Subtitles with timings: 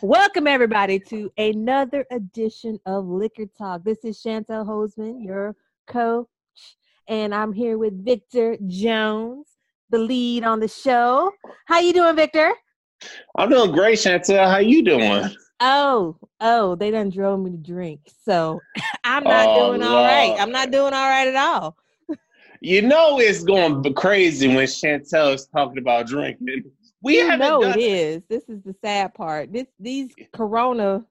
[0.00, 3.84] Welcome everybody to another edition of Liquor Talk.
[3.84, 5.54] This is Chantel Hoseman, your
[5.86, 6.26] coach,
[7.08, 9.46] and I'm here with Victor Jones,
[9.90, 11.30] the lead on the show.
[11.66, 12.54] How you doing, Victor?
[13.36, 14.50] I'm doing great, Chantel.
[14.50, 15.30] How you doing?
[15.60, 18.60] Oh, oh, they done drove me to drink, so
[19.04, 20.28] I'm not Oh, doing all right.
[20.28, 20.40] Lord.
[20.40, 21.76] I'm not doing all right at all.
[22.60, 26.64] You know it's going crazy when Chantel is talking about drinking.
[27.06, 28.22] We you know it is.
[28.28, 29.52] This is the sad part.
[29.52, 31.04] This these Corona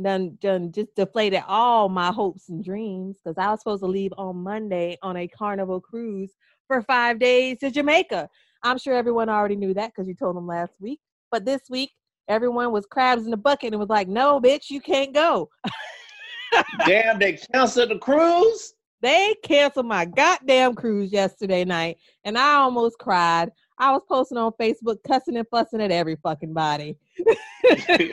[0.00, 4.12] done done just deflated all my hopes and dreams because I was supposed to leave
[4.18, 6.32] on Monday on a Carnival cruise
[6.66, 8.28] for five days to Jamaica.
[8.62, 11.00] I'm sure everyone already knew that because you told them last week.
[11.30, 11.92] But this week,
[12.28, 15.48] everyone was crabs in the bucket and was like, "No, bitch, you can't go."
[16.86, 18.74] Damn, they canceled the cruise.
[19.00, 23.50] They canceled my goddamn cruise yesterday night, and I almost cried.
[23.78, 26.96] I was posting on Facebook, cussing and fussing at every fucking body.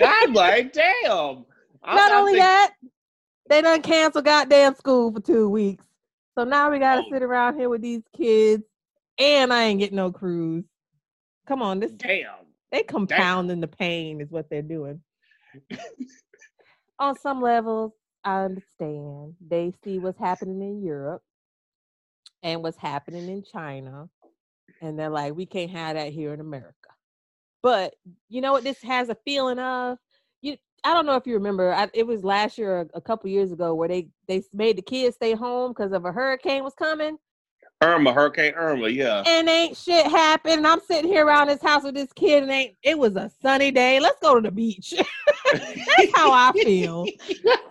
[0.02, 1.46] I'm like, damn.
[1.84, 2.74] I- Not I only think- that,
[3.50, 5.84] they done cancel goddamn school for two weeks.
[6.38, 7.10] So now we gotta Oh.
[7.12, 8.64] sit around here with these kids,
[9.18, 10.64] and I ain't getting no cruise.
[11.48, 12.46] Come on, this Damn.
[12.72, 15.02] they compounding the pain is what they're doing.
[17.00, 17.92] On some levels,
[18.24, 19.36] I understand.
[19.46, 21.24] They see what's happening in Europe
[22.44, 24.10] and what's happening in China,
[24.82, 26.74] and they're like, we can't have that here in America.
[27.62, 27.96] But
[28.30, 28.64] you know what?
[28.64, 29.98] This has a feeling of
[30.42, 30.58] you.
[30.84, 31.74] I don't know if you remember.
[31.74, 34.82] I, it was last year, or a couple years ago, where they they made the
[34.82, 37.18] kids stay home because of a hurricane was coming,
[37.82, 39.24] Irma, Hurricane Irma, yeah.
[39.26, 40.56] and ain't shit happened.
[40.56, 42.76] And I'm sitting here around this house with this kid, and ain't.
[42.84, 44.00] It was a sunny day.
[44.00, 44.94] Let's go to the beach.
[45.54, 47.06] That's how I feel.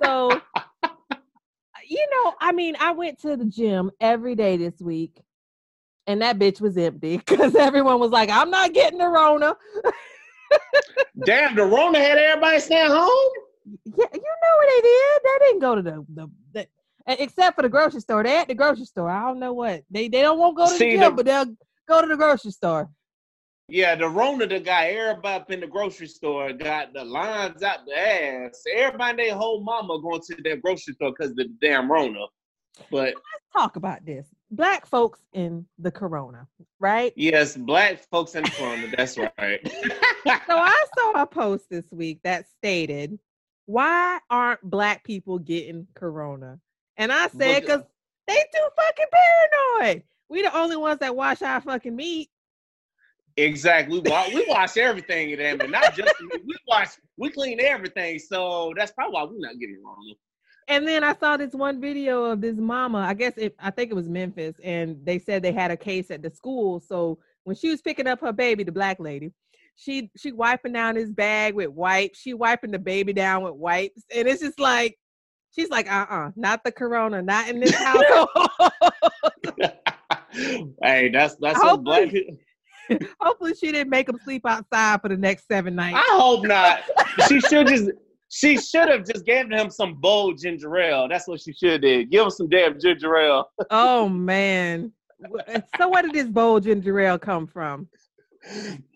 [0.02, 0.40] So,
[1.86, 5.20] you know, I mean, I went to the gym every day this week,
[6.08, 9.54] and that bitch was empty because everyone was like, "I'm not getting the Rona."
[11.24, 13.30] Damn, the Rona had everybody staying home.
[13.84, 15.20] Yeah, you know what they did?
[15.22, 18.24] They didn't go to the the, the except for the grocery store.
[18.24, 19.10] They at the grocery store.
[19.10, 21.22] I don't know what they they don't want to go to See, the gym, the-
[21.22, 21.56] but they'll
[21.88, 22.90] go to the grocery store.
[23.70, 27.80] Yeah, the Rona that got everybody up in the grocery store got the lines out
[27.86, 28.62] the ass.
[28.74, 32.24] Everybody, and their whole mama going to their grocery store because of the damn Rona.
[32.90, 33.12] But
[33.52, 34.26] Talk about this.
[34.50, 36.46] Black folks in the corona,
[36.78, 37.12] right?
[37.16, 38.88] yes, black folks in the Rona.
[38.96, 39.60] That's right.
[40.46, 43.18] So I saw a post this week that stated,
[43.64, 46.58] "Why aren't black people getting corona?"
[46.98, 47.82] And I said, "Cause
[48.26, 49.06] they too fucking
[49.80, 50.02] paranoid.
[50.28, 52.28] We the only ones that wash our fucking meat.
[53.38, 54.00] Exactly.
[54.00, 56.12] We wash, we wash everything in them, and not just
[56.44, 58.18] we wash, we clean everything.
[58.18, 60.14] So that's probably why we're not getting wrong.
[60.68, 62.98] And then I saw this one video of this mama.
[62.98, 66.10] I guess it, I think it was Memphis, and they said they had a case
[66.10, 66.78] at the school.
[66.80, 69.32] So when she was picking up her baby, the black lady,
[69.76, 72.20] she she wiping down his bag with wipes.
[72.20, 74.98] She wiping the baby down with wipes, and it's just like
[75.54, 78.28] she's like, uh uh not the corona, not in this household.
[80.82, 82.10] hey, that's that's what black.
[83.20, 85.96] Hopefully, she didn't make him sleep outside for the next seven nights.
[85.96, 86.82] I hope not.
[87.28, 87.90] She should just.
[88.30, 91.08] She should have just given him some bold ginger ale.
[91.08, 92.10] That's what she should have did.
[92.10, 93.50] Give him some damn ginger ale.
[93.70, 94.92] oh man.
[95.78, 97.88] So where did this bold ginger ale come from?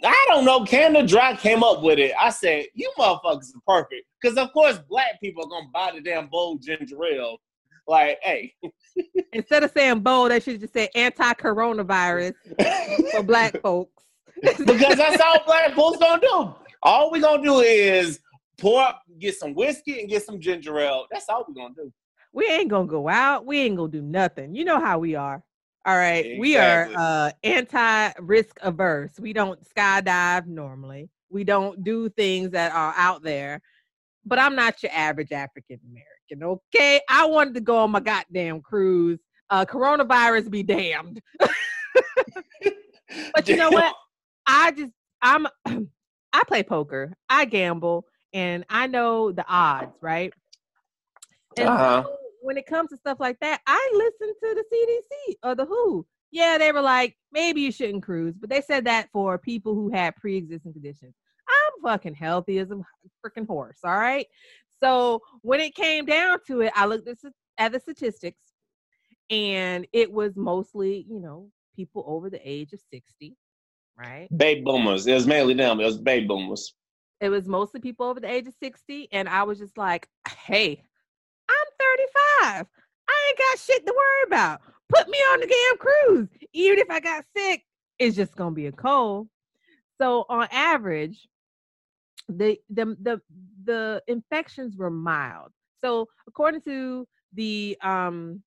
[0.05, 0.65] I don't know.
[0.65, 2.13] Canada Dry came up with it.
[2.21, 6.01] I said, "You motherfuckers are perfect," because of course black people are gonna buy the
[6.01, 7.39] damn bold ginger ale.
[7.89, 8.55] Like, hey,
[9.33, 12.35] Instead of saying bold, they should just say anti-coronavirus
[13.11, 14.05] for black folks.
[14.41, 16.55] because that's all black folks gonna do.
[16.85, 18.21] All we gonna do is
[18.59, 21.07] pour up, get some whiskey, and get some ginger ale.
[21.11, 21.93] That's all we're gonna do.
[22.33, 23.47] we ain't gonna go out.
[23.47, 24.55] We ain't gonna do nothing.
[24.55, 25.43] You know how we are.
[25.85, 26.39] All right.
[26.39, 29.19] We are uh anti-risk averse.
[29.19, 31.09] We don't skydive normally.
[31.31, 33.61] We don't do things that are out there.
[34.25, 36.61] But I'm not your average African American.
[36.75, 37.01] Okay.
[37.09, 39.19] I wanted to go on my goddamn cruise.
[39.51, 41.21] Uh coronavirus be damned.
[43.35, 43.95] But you know what?
[44.47, 45.47] I just I'm
[46.33, 47.13] I play poker.
[47.29, 50.33] I gamble and I know the odds, right?
[51.57, 52.03] And Uh-huh.
[52.05, 55.67] so when it comes to stuff like that, I listen to the CDC or the
[55.67, 56.07] WHO.
[56.31, 59.91] Yeah, they were like, maybe you shouldn't cruise, but they said that for people who
[59.91, 61.15] had pre-existing conditions.
[61.49, 62.81] I'm fucking healthy as a
[63.25, 64.27] freaking horse, all right?
[64.83, 67.19] So when it came down to it, I looked at,
[67.59, 68.41] at the statistics
[69.31, 73.37] and it was mostly, you know, people over the age of 60,
[73.97, 74.29] right?
[74.35, 75.07] Baby boomers.
[75.07, 75.81] It was mainly them.
[75.81, 76.75] It was baby boomers.
[77.23, 79.09] It was mostly people over the age of 60.
[79.13, 80.83] And I was just like, hey,
[81.49, 82.67] I'm 35.
[83.09, 84.61] I ain't got shit to worry about.
[84.89, 86.29] Put me on the damn cruise.
[86.53, 87.65] Even if I got sick,
[88.01, 89.29] it's just gonna be a cold.
[90.01, 91.29] So on average,
[92.29, 93.21] the the the
[93.65, 95.53] the infections were mild.
[95.81, 98.43] So according to the um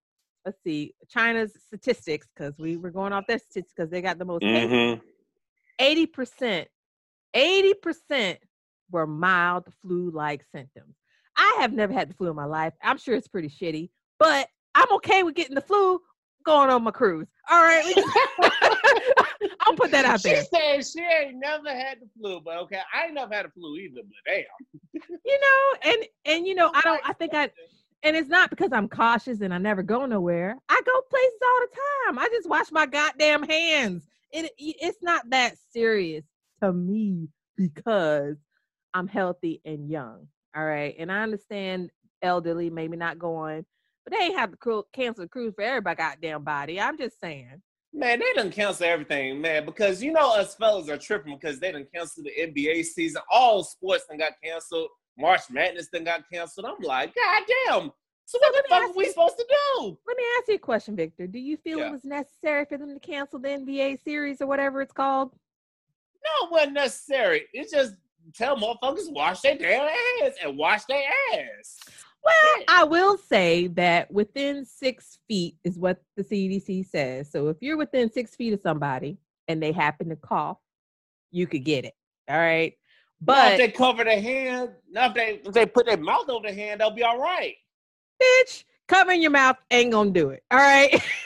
[0.45, 4.25] let's see China's statistics because we were going off their statistics because they got the
[4.25, 5.01] most Mhm.
[5.79, 6.67] 80 percent
[7.33, 8.39] 80 percent
[8.91, 10.95] were mild flu-like symptoms.
[11.37, 12.73] I have never had the flu in my life.
[12.81, 13.89] I'm sure it's pretty shitty,
[14.19, 15.99] but I'm okay with getting the flu
[16.45, 17.27] going on my cruise.
[17.49, 17.83] All right,
[19.65, 20.41] I'll put that out She there.
[20.43, 23.49] She said she ain't never had the flu, but okay, I ain't never had a
[23.49, 24.01] flu either.
[24.03, 27.01] But damn, You know, and and you know, I don't.
[27.03, 27.49] I think I
[28.03, 30.55] and it's not because I'm cautious and I never go nowhere.
[30.69, 32.19] I go places all the time.
[32.19, 34.07] I just wash my goddamn hands.
[34.31, 36.23] It it's not that serious
[36.61, 37.27] to me
[37.57, 38.37] because
[38.95, 40.27] I'm healthy and young.
[40.55, 43.65] All right, and I understand elderly maybe not going,
[44.05, 46.79] but they ain't have to cancel the cruise for everybody goddamn body.
[46.79, 47.61] I'm just saying.
[47.93, 49.65] man, they done cancel everything, man.
[49.65, 53.21] Because you know us fellas are tripping because they done canceled the NBA season.
[53.29, 54.89] All sports done got canceled.
[55.17, 56.65] March Madness then got canceled.
[56.65, 57.91] I'm like, god damn.
[58.25, 59.97] So what the fuck are we you- supposed to do?
[60.07, 61.27] Let me ask you a question, Victor.
[61.27, 61.87] Do you feel Yeah.
[61.89, 65.31] it was necessary for them to cancel the NBA series or whatever it's called?
[66.23, 67.45] No, it wasn't necessary.
[67.53, 67.93] It's just
[68.33, 69.89] tell motherfuckers to wash their damn
[70.23, 71.79] ass and wash their ass.
[72.23, 77.31] Well, I will say that within six feet is what the CDC says.
[77.31, 79.17] So if you're within six feet of somebody
[79.47, 80.57] and they happen to cough,
[81.31, 81.93] you could get it.
[82.27, 82.73] All right.
[83.21, 86.47] But if they cover their hand, now if they if they put their mouth over
[86.47, 87.55] their hand, they'll be all right.
[88.21, 90.43] bitch, covering your mouth ain't gonna do it.
[90.51, 90.89] All right.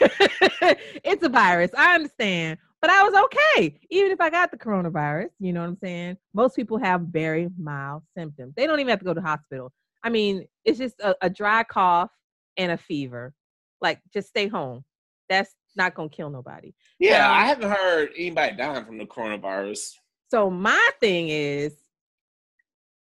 [1.02, 1.70] it's a virus.
[1.76, 2.58] I understand.
[2.80, 3.78] But I was okay.
[3.90, 6.16] Even if I got the coronavirus, you know what I'm saying?
[6.32, 8.54] Most people have very mild symptoms.
[8.56, 9.72] They don't even have to go to the hospital.
[10.02, 12.10] I mean, it's just a, a dry cough
[12.56, 13.34] and a fever.
[13.82, 14.84] Like, just stay home.
[15.28, 16.72] That's not gonna kill nobody.
[16.98, 17.30] Yeah, Yeah.
[17.30, 19.92] I haven't heard anybody dying from the coronavirus.
[20.30, 21.74] So my thing is,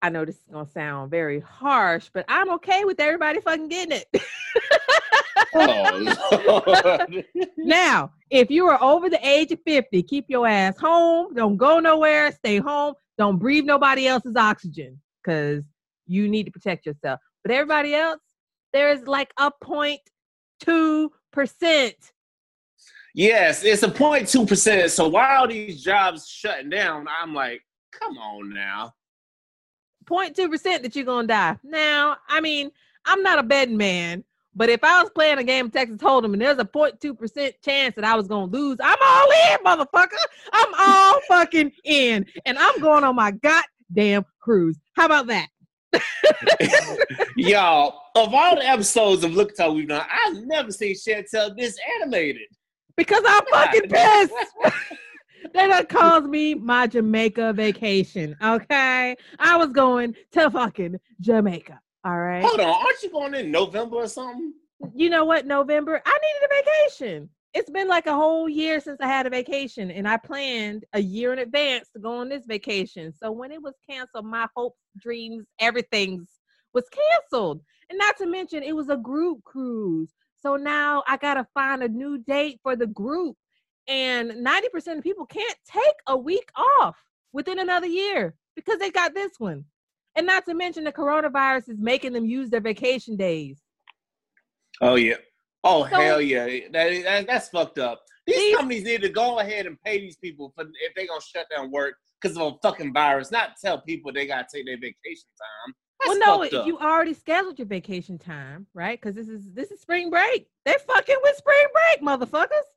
[0.01, 4.01] I know this is gonna sound very harsh, but I'm okay with everybody fucking getting
[4.01, 4.07] it.
[5.55, 6.99] Oh,
[7.57, 11.33] Now, if you are over the age of 50, keep your ass home.
[11.33, 12.31] Don't go nowhere.
[12.31, 12.93] Stay home.
[13.17, 15.63] Don't breathe nobody else's oxygen because
[16.05, 17.19] you need to protect yourself.
[17.43, 18.19] But everybody else,
[18.73, 21.93] there's like a 0.2%.
[23.15, 24.91] yes, it's a 0.2 percent.
[24.91, 27.61] So while these jobs shutting down, I'm like,
[27.91, 28.93] come on now.
[30.09, 31.57] 0.2% that you're going to die.
[31.63, 32.71] Now, I mean,
[33.05, 34.23] I'm not a betting man,
[34.55, 37.95] but if I was playing a game of Texas Hold'em and there's a 0.2% chance
[37.95, 40.17] that I was going to lose, I'm all in, motherfucker.
[40.51, 42.25] I'm all fucking in.
[42.45, 44.77] And I'm going on my goddamn cruise.
[44.95, 45.47] How about that?
[47.37, 51.77] Y'all, of all the episodes of Liquor Talk we've done, I've never seen Chantel this
[51.97, 52.47] animated.
[52.95, 54.33] Because I'm fucking pissed.
[55.53, 58.35] They done caused me my Jamaica vacation.
[58.43, 59.15] Okay.
[59.39, 61.79] I was going to fucking Jamaica.
[62.05, 62.43] All right.
[62.43, 64.53] Hold on, aren't you going in November or something?
[64.95, 65.45] You know what?
[65.45, 67.29] November, I needed a vacation.
[67.53, 71.01] It's been like a whole year since I had a vacation, and I planned a
[71.01, 73.11] year in advance to go on this vacation.
[73.11, 76.29] So when it was canceled, my hopes, dreams, everything's
[76.73, 77.61] was canceled.
[77.89, 80.13] And not to mention, it was a group cruise.
[80.41, 83.35] So now I got to find a new date for the group.
[83.89, 86.49] And 90% of people can't take a week
[86.79, 86.95] off
[87.33, 89.65] within another year because they got this one.
[90.15, 93.59] And not to mention, the coronavirus is making them use their vacation days.
[94.79, 95.15] Oh yeah.
[95.63, 96.45] Oh So- hell yeah.
[96.71, 98.03] That, that- that's fucked up.
[98.27, 101.19] These, These- companies need to go ahead and pay these people for if they're gonna
[101.21, 104.77] shut down work because of a fucking virus, not tell people they gotta take their
[104.77, 105.27] vacation
[105.65, 105.73] time.
[105.99, 109.01] That's well, no, if you already scheduled your vacation time, right?
[109.01, 110.47] Because this is this is spring break.
[110.63, 112.67] They're fucking with spring break, motherfuckers.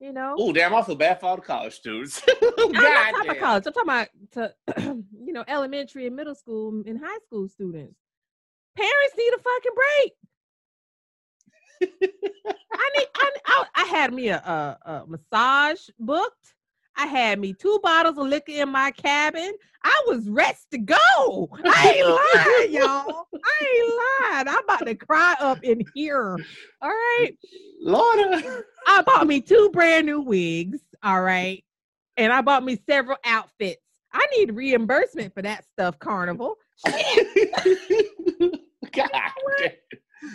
[0.00, 0.34] You know.
[0.38, 2.22] Oh damn, I feel bad for all the college students.
[2.58, 3.66] I'm not God talking about college.
[3.66, 4.54] I'm talking about to
[5.26, 7.96] you know elementary and middle school and high school students.
[8.76, 10.12] Parents need a fucking break.
[12.72, 13.06] I need.
[13.14, 16.54] I, I, I had me a, a, a massage booked.
[17.00, 19.54] I had me two bottles of liquor in my cabin.
[19.82, 21.48] I was ready to go.
[21.64, 22.06] I ain't
[22.74, 23.26] lying, y'all.
[23.42, 24.48] I ain't lying.
[24.48, 26.38] I'm about to cry up in here.
[26.82, 27.30] All right.
[27.80, 28.42] Lorna.
[28.86, 30.80] I bought me two brand new wigs.
[31.02, 31.64] All right.
[32.18, 33.80] And I bought me several outfits.
[34.12, 36.56] I need reimbursement for that stuff, Carnival.
[38.92, 39.10] God.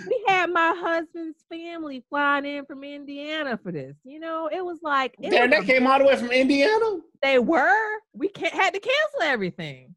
[0.08, 3.96] We had my husband's family flying in from Indiana for this.
[4.04, 6.32] You know, it was like it Damn, was that a- came all the way from
[6.32, 7.02] Indiana.
[7.22, 8.00] they were.
[8.14, 9.94] We can't, had to cancel everything.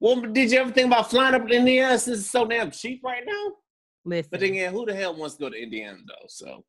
[0.00, 3.02] Well, did you ever think about flying up to Indiana since it's so damn cheap
[3.04, 3.52] right now?
[4.04, 6.26] Listen, But then again, who the hell wants to go to Indiana though?
[6.28, 6.64] So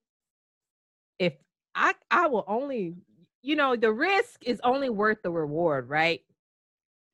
[1.19, 1.33] if
[1.75, 2.95] I I will only,
[3.43, 6.21] you know, the risk is only worth the reward, right?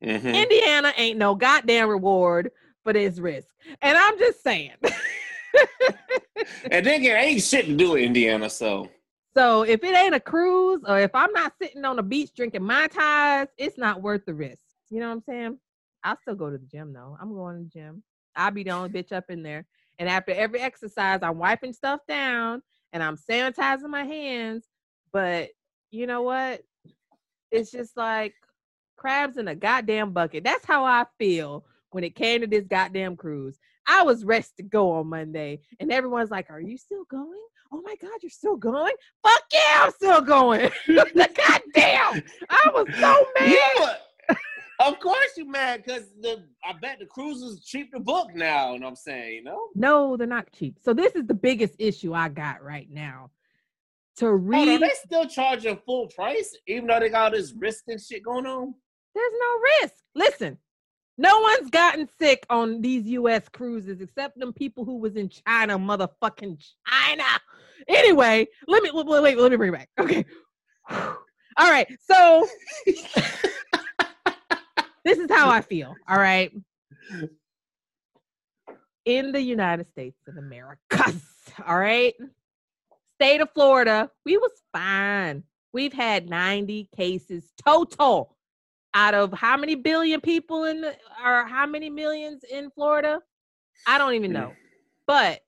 [0.02, 0.34] Mhm.
[0.42, 2.50] Indiana ain't no goddamn reward
[2.86, 3.48] for this risk.
[3.82, 4.76] And I'm just saying.
[6.70, 8.88] And then again, ain't shit to do with Indiana, so
[9.36, 12.62] so if it ain't a cruise or if I'm not sitting on the beach drinking
[12.62, 14.62] mai tais, it's not worth the risk.
[14.90, 15.58] You know what I'm saying?
[16.04, 17.16] I'll still go to the gym though.
[17.20, 18.02] I'm going to the gym.
[18.34, 19.66] I'll be the only bitch up in there.
[19.98, 22.62] And after every exercise, I'm wiping stuff down
[22.92, 24.66] and I'm sanitizing my hands.
[25.12, 25.50] But
[25.90, 26.62] you know what?
[27.50, 28.34] It's just like
[28.96, 30.44] crabs in a goddamn bucket.
[30.44, 31.64] That's how I feel
[31.96, 33.58] when it came to this goddamn cruise.
[33.86, 37.40] I was ready to go on Monday, and everyone's like, Are you still going?
[37.72, 38.92] Oh my God, you're still going?
[39.22, 40.70] Fuck yeah, I'm still going.
[40.86, 42.22] goddamn.
[42.50, 43.56] I was so mad.
[43.78, 44.36] Yeah.
[44.86, 48.74] of course you mad because the I bet the cruise is cheap to book now,
[48.74, 49.68] and I'm saying, you know.
[49.74, 50.76] No, they're not cheap.
[50.82, 53.30] So this is the biggest issue I got right now.
[54.18, 57.54] To Hold on, read, they still charging full price, even though they got all this
[57.56, 58.74] risk and shit going on.
[59.14, 59.94] there's no risk.
[60.14, 60.58] Listen,
[61.18, 63.48] no one's gotten sick on these U.S.
[63.48, 67.24] cruises except them people who was in China, motherfucking China.
[67.88, 69.06] Anyway, let me wait.
[69.06, 69.88] wait let me bring it back.
[69.98, 70.24] Okay.
[71.58, 71.86] All right.
[72.00, 72.46] So
[75.04, 75.94] this is how I feel.
[76.08, 76.52] All right.
[79.04, 80.80] In the United States of America.
[81.66, 82.14] All right.
[83.14, 85.44] State of Florida, we was fine.
[85.72, 88.35] We've had 90 cases total
[88.96, 93.20] out of how many billion people in the, or how many millions in Florida?
[93.86, 94.54] I don't even know.
[95.06, 95.40] But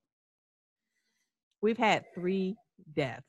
[1.62, 2.56] we've had three
[2.94, 3.24] deaths.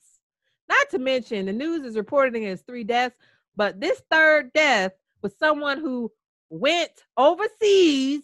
[0.67, 3.15] Not to mention the news is reporting it as three deaths,
[3.55, 6.11] but this third death was someone who
[6.49, 8.23] went overseas,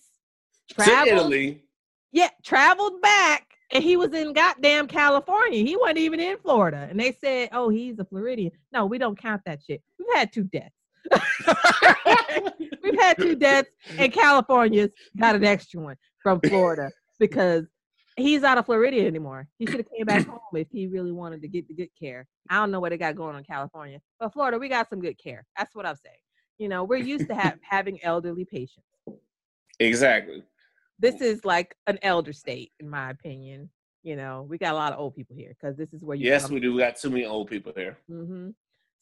[0.69, 1.63] To traveled, Italy.
[2.11, 5.63] yeah, traveled back, and he was in goddamn California.
[5.63, 6.87] He wasn't even in Florida.
[6.89, 8.51] And they said, oh, he's a Floridian.
[8.73, 9.81] No, we don't count that shit.
[9.97, 10.74] We've had two deaths.
[12.83, 17.65] We've had two deaths, and California's got an extra one from Florida because
[18.17, 19.47] he's not a Floridian anymore.
[19.57, 22.27] He should have came back home if he really wanted to get the good care.
[22.49, 24.99] I don't know what they got going on in California, but Florida, we got some
[24.99, 25.45] good care.
[25.57, 26.15] That's what I'm saying.
[26.57, 28.85] You know, we're used to have having elderly patients.
[29.79, 30.43] Exactly.
[30.99, 33.69] This is like an elder state, in my opinion.
[34.03, 36.29] You know, we got a lot of old people here because this is where you.
[36.29, 36.73] Yes, we do.
[36.73, 37.97] We got too many old people here.
[38.09, 38.51] Mm-hmm.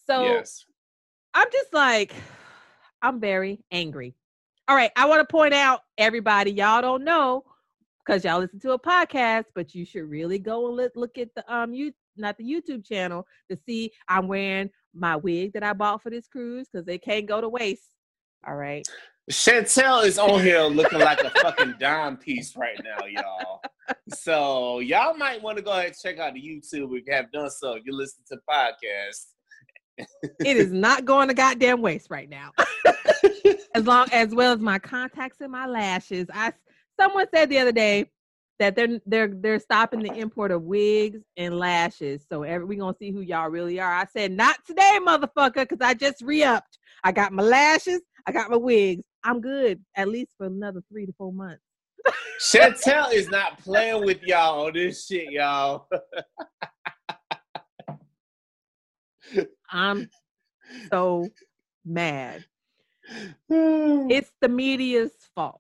[0.08, 0.66] So yes.
[1.34, 2.14] I'm just like,
[3.02, 4.16] I'm very angry.
[4.68, 7.44] All right, I want to point out, everybody, y'all don't know
[8.06, 11.54] because y'all listen to a podcast, but you should really go and look, at the
[11.54, 16.04] um you not the YouTube channel to see I'm wearing my wig that I bought
[16.04, 17.90] for this cruise because they can't go to waste.
[18.48, 18.88] All right.
[19.32, 23.62] Chantel is on here looking like a fucking dime piece right now, y'all.
[24.14, 27.32] So y'all might want to go ahead and check out the YouTube if you have
[27.32, 27.74] done so.
[27.74, 29.33] If you listen to the podcast.
[29.98, 32.52] It is not going to goddamn waste right now.
[33.76, 36.28] as long as well as my contacts and my lashes.
[36.34, 36.54] I
[37.00, 38.10] someone said the other day
[38.60, 42.26] that they're they're they're stopping the import of wigs and lashes.
[42.32, 43.94] So every, we gonna see who y'all really are.
[43.94, 46.78] I said not today, motherfucker, because I just re-upped.
[47.04, 49.04] I got my lashes, I got my wigs.
[49.24, 51.62] I'm good at least for another three to four months.
[52.42, 55.88] Chantel is not playing with y'all on this shit, y'all.
[59.74, 60.10] I'm
[60.90, 61.28] so
[61.86, 62.46] mad.
[63.50, 65.60] It's the media's fault.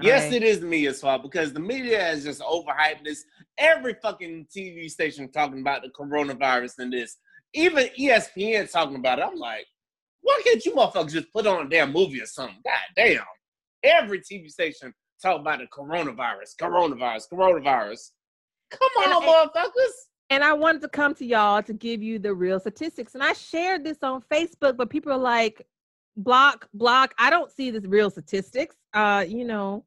[0.00, 0.42] Yes, Alright?
[0.42, 3.24] it is the media's fault because the media has just overhyped this.
[3.58, 7.16] Every fucking TV station talking about the coronavirus and this.
[7.52, 9.24] Even ESPN talking about it.
[9.24, 9.66] I'm like,
[10.22, 12.56] why can't you motherfuckers just put on a damn movie or something?
[12.64, 13.22] God damn.
[13.84, 18.10] Every TV station talk about the coronavirus, coronavirus, coronavirus.
[18.72, 19.92] Come on, I- motherfuckers.
[20.30, 23.14] And I wanted to come to y'all to give you the real statistics.
[23.14, 25.66] And I shared this on Facebook, but people are like,
[26.16, 27.14] block, block.
[27.18, 28.76] I don't see this real statistics.
[28.94, 29.84] Uh, you know.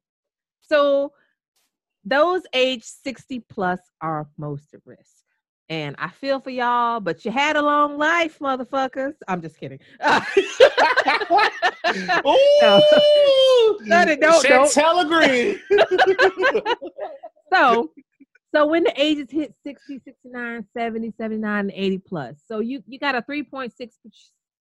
[0.62, 1.12] So
[2.06, 5.24] those age 60 plus are most at risk.
[5.70, 9.16] And I feel for y'all, but you had a long life, motherfuckers.
[9.28, 9.80] I'm just kidding.
[12.26, 14.70] Ooh, No, don't- don't.
[17.54, 17.92] So
[18.58, 22.98] so when the ages hit 60 69 70 79 and 80 plus so you you
[22.98, 23.72] got a 3.6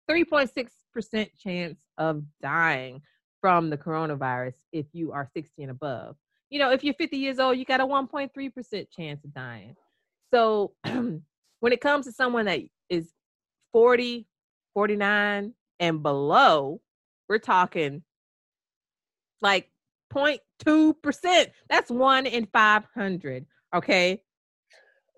[0.09, 3.01] 3.6 percent chance of dying
[3.39, 6.15] from the coronavirus if you are 60 and above.
[6.49, 9.75] You know if you're 50 years old you got a 1.3 percent chance of dying.
[10.33, 13.09] So when it comes to someone that is
[13.71, 14.27] 40
[14.73, 16.81] 49 and below
[17.29, 18.03] we're talking
[19.41, 19.69] like
[20.13, 21.51] 0.2 percent.
[21.69, 23.45] That's one in 500
[23.75, 24.21] okay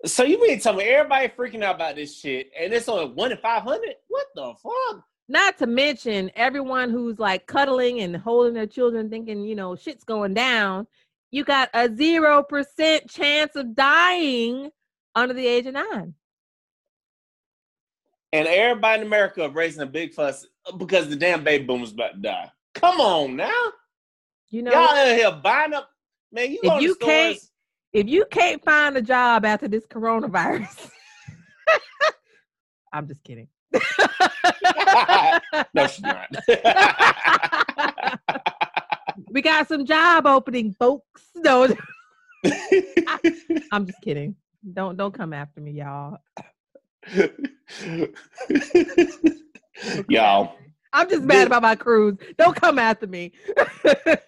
[0.04, 3.32] So you mean tell me everybody freaking out about this shit, and it's only one
[3.32, 3.94] in five hundred?
[4.08, 5.02] What the fuck?
[5.28, 10.04] Not to mention everyone who's like cuddling and holding their children, thinking, you know, shit's
[10.04, 10.86] going down.
[11.30, 14.70] You got a 0% chance of dying
[15.14, 16.14] under the age of nine.
[18.32, 20.46] And everybody in America raising a big fuss
[20.78, 22.50] because the damn baby boomers about to die.
[22.74, 23.60] Come on now.
[24.50, 25.90] You know, Y'all in here buying up.
[26.32, 27.10] Man, you If go to you stores.
[27.12, 27.38] can't-
[27.92, 30.90] if you can't find a job after this coronavirus,
[32.92, 33.48] I'm just kidding.
[35.74, 36.28] no, she's not.
[39.30, 41.22] we got some job opening, folks.
[41.36, 41.68] No,
[43.72, 44.34] I'm just kidding.
[44.72, 46.18] Don't don't come after me, y'all.
[50.08, 50.54] Y'all,
[50.92, 52.16] I'm just mad about my cruise.
[52.36, 53.32] Don't come after me.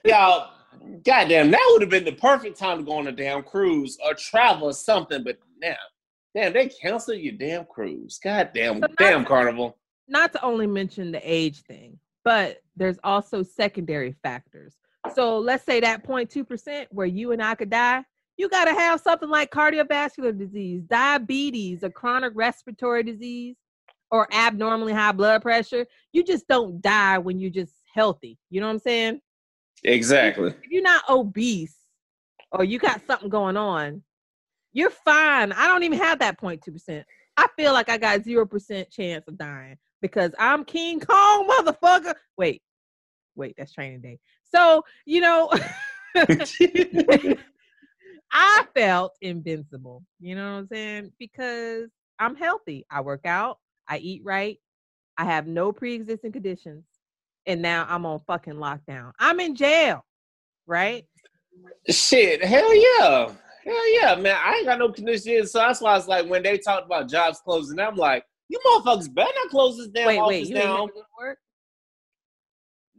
[0.04, 0.50] y'all,
[1.04, 4.14] goddamn, that would have been the perfect time to go on a damn cruise or
[4.14, 5.22] travel or something.
[5.22, 5.76] But now,
[6.34, 8.18] damn, they canceled your damn cruise.
[8.22, 9.78] Goddamn, So damn carnival.
[10.08, 14.74] Not to only mention the age thing, but there's also secondary factors.
[15.14, 18.04] So let's say that 0.2% where you and I could die,
[18.36, 23.56] you got to have something like cardiovascular disease, diabetes, a chronic respiratory disease,
[24.10, 25.86] or abnormally high blood pressure.
[26.12, 28.38] You just don't die when you're just healthy.
[28.50, 29.20] You know what I'm saying?
[29.84, 30.50] Exactly.
[30.50, 31.76] if you're not obese
[32.52, 34.02] or you got something going on,
[34.72, 35.52] you're fine.
[35.52, 37.04] I don't even have that 0.2%.
[37.36, 42.14] I feel like I got 0% chance of dying because I'm King Kong, motherfucker.
[42.36, 42.62] Wait,
[43.34, 44.18] wait, that's training day.
[44.52, 45.50] So, you know,
[48.32, 50.04] I felt invincible.
[50.20, 51.12] You know what I'm saying?
[51.18, 52.86] Because I'm healthy.
[52.90, 53.58] I work out,
[53.88, 54.58] I eat right,
[55.16, 56.84] I have no pre existing conditions,
[57.46, 59.12] and now I'm on fucking lockdown.
[59.18, 60.04] I'm in jail,
[60.66, 61.04] right?
[61.88, 63.32] Shit, hell yeah.
[63.64, 64.36] Hell yeah, man.
[64.42, 65.52] I ain't got no conditions.
[65.52, 69.12] So that's why it's like when they talked about jobs closing, I'm like, you motherfuckers
[69.12, 70.88] better not close this damn wait, office wait, you down.
[71.18, 71.38] work?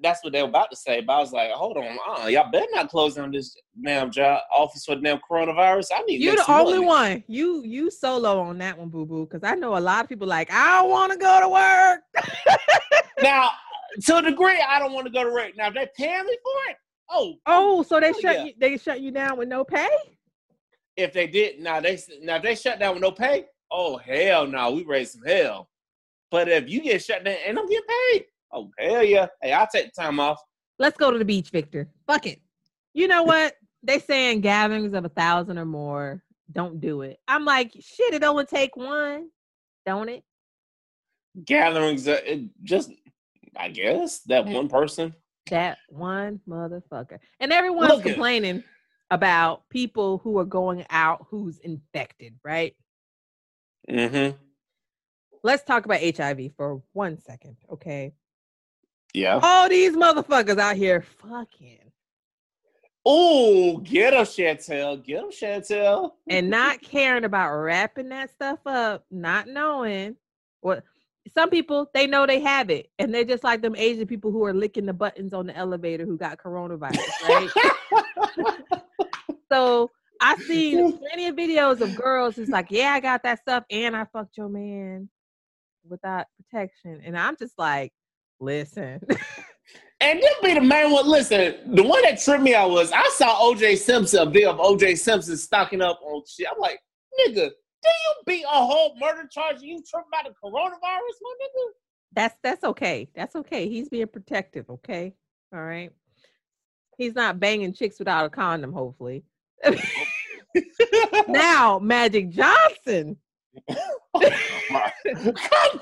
[0.01, 1.01] That's what they were about to say.
[1.01, 4.41] But I was like, hold on, uh, y'all better not close down this damn job
[4.51, 5.89] office for the damn coronavirus.
[5.95, 6.85] I need You're the only money.
[6.87, 7.23] one.
[7.27, 9.25] You you solo on that one, boo boo.
[9.25, 12.01] Because I know a lot of people like I don't want to go to work.
[13.21, 13.51] Now,
[14.05, 15.51] to a degree, I don't want to go to work.
[15.57, 16.77] Now, if they paying me for it,
[17.09, 18.43] oh, Oh, so they Oh, shut yeah.
[18.45, 19.89] you they shut you down with no pay?
[20.97, 24.45] if they did, now they now if they shut down with no pay, oh hell
[24.47, 25.69] no, we raise some hell.
[26.29, 29.67] But if you get shut down and I'm getting paid, oh hell yeah, hey, I'll
[29.67, 30.39] take the time off.
[30.79, 31.87] Let's go to the beach, Victor.
[32.07, 32.41] Fuck it.
[32.93, 33.55] You know what?
[33.83, 36.23] they saying gatherings of a thousand or more.
[36.51, 37.17] Don't do it.
[37.27, 39.29] I'm like, shit, it only take one,
[39.85, 40.23] don't it?
[41.45, 42.91] Gatherings, uh, it just
[43.55, 45.13] I guess that one person.
[45.49, 47.19] That one motherfucker.
[47.39, 48.13] And everyone's Look it.
[48.13, 48.63] complaining
[49.09, 52.75] about people who are going out who's infected, right?
[53.89, 54.37] Mm-hmm.
[55.43, 58.13] Let's talk about HIV for one second, okay?
[59.13, 59.39] Yeah.
[59.41, 61.79] All these motherfuckers out here fucking
[63.03, 65.03] Oh, get him, Chantel.
[65.03, 66.11] Get him, Chantel.
[66.29, 70.15] and not caring about wrapping that stuff up, not knowing
[70.61, 70.83] what
[71.33, 74.43] some people they know they have it, and they're just like them Asian people who
[74.45, 77.49] are licking the buttons on the elevator who got coronavirus, right?
[79.51, 83.63] so I seen plenty of videos of girls who's like, Yeah, I got that stuff,
[83.69, 85.09] and I fucked your man
[85.87, 87.01] without protection.
[87.05, 87.91] And I'm just like,
[88.39, 89.01] listen.
[90.01, 91.07] And this be the main one.
[91.07, 94.57] Listen, the one that tripped me out was I saw OJ Simpson, a video of
[94.57, 96.47] OJ Simpson stocking up on shit.
[96.51, 96.79] I'm like,
[97.19, 97.51] nigga,
[97.83, 101.71] do you beat a whole murder charge you trip about the coronavirus, my nigga?
[102.13, 103.09] that's that's okay.
[103.15, 103.69] That's okay.
[103.69, 105.13] He's being protective, okay?
[105.53, 105.91] All right.
[106.97, 109.23] He's not banging chicks without a condom, hopefully.
[111.27, 113.17] now, Magic Johnson,
[113.67, 113.81] Come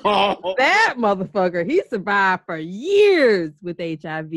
[0.04, 0.54] on.
[0.58, 4.32] that motherfucker, he survived for years with HIV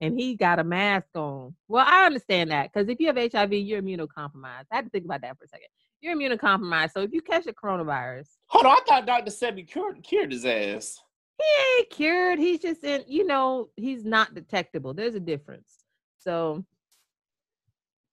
[0.00, 1.54] and he got a mask on.
[1.68, 4.66] Well, I understand that because if you have HIV, you're immunocompromised.
[4.70, 5.68] I had to think about that for a second.
[6.04, 6.92] You're immunocompromised.
[6.92, 9.30] So if you catch a coronavirus, Hold on, I thought Dr.
[9.30, 11.00] Sebi cured, cured his ass.
[11.38, 12.38] he ain't cured.
[12.38, 14.92] He's just in, you know, he's not detectable.
[14.92, 15.82] There's a difference.
[16.18, 16.62] So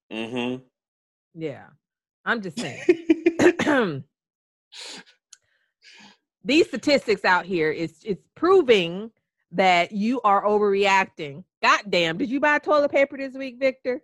[0.10, 0.64] Mm-hmm.
[1.36, 1.66] yeah,
[2.26, 2.82] I'm just saying.
[6.46, 9.12] These statistics out here is it's proving
[9.52, 11.44] that you are overreacting.
[11.62, 14.02] God damn, did you buy toilet paper this week, Victor?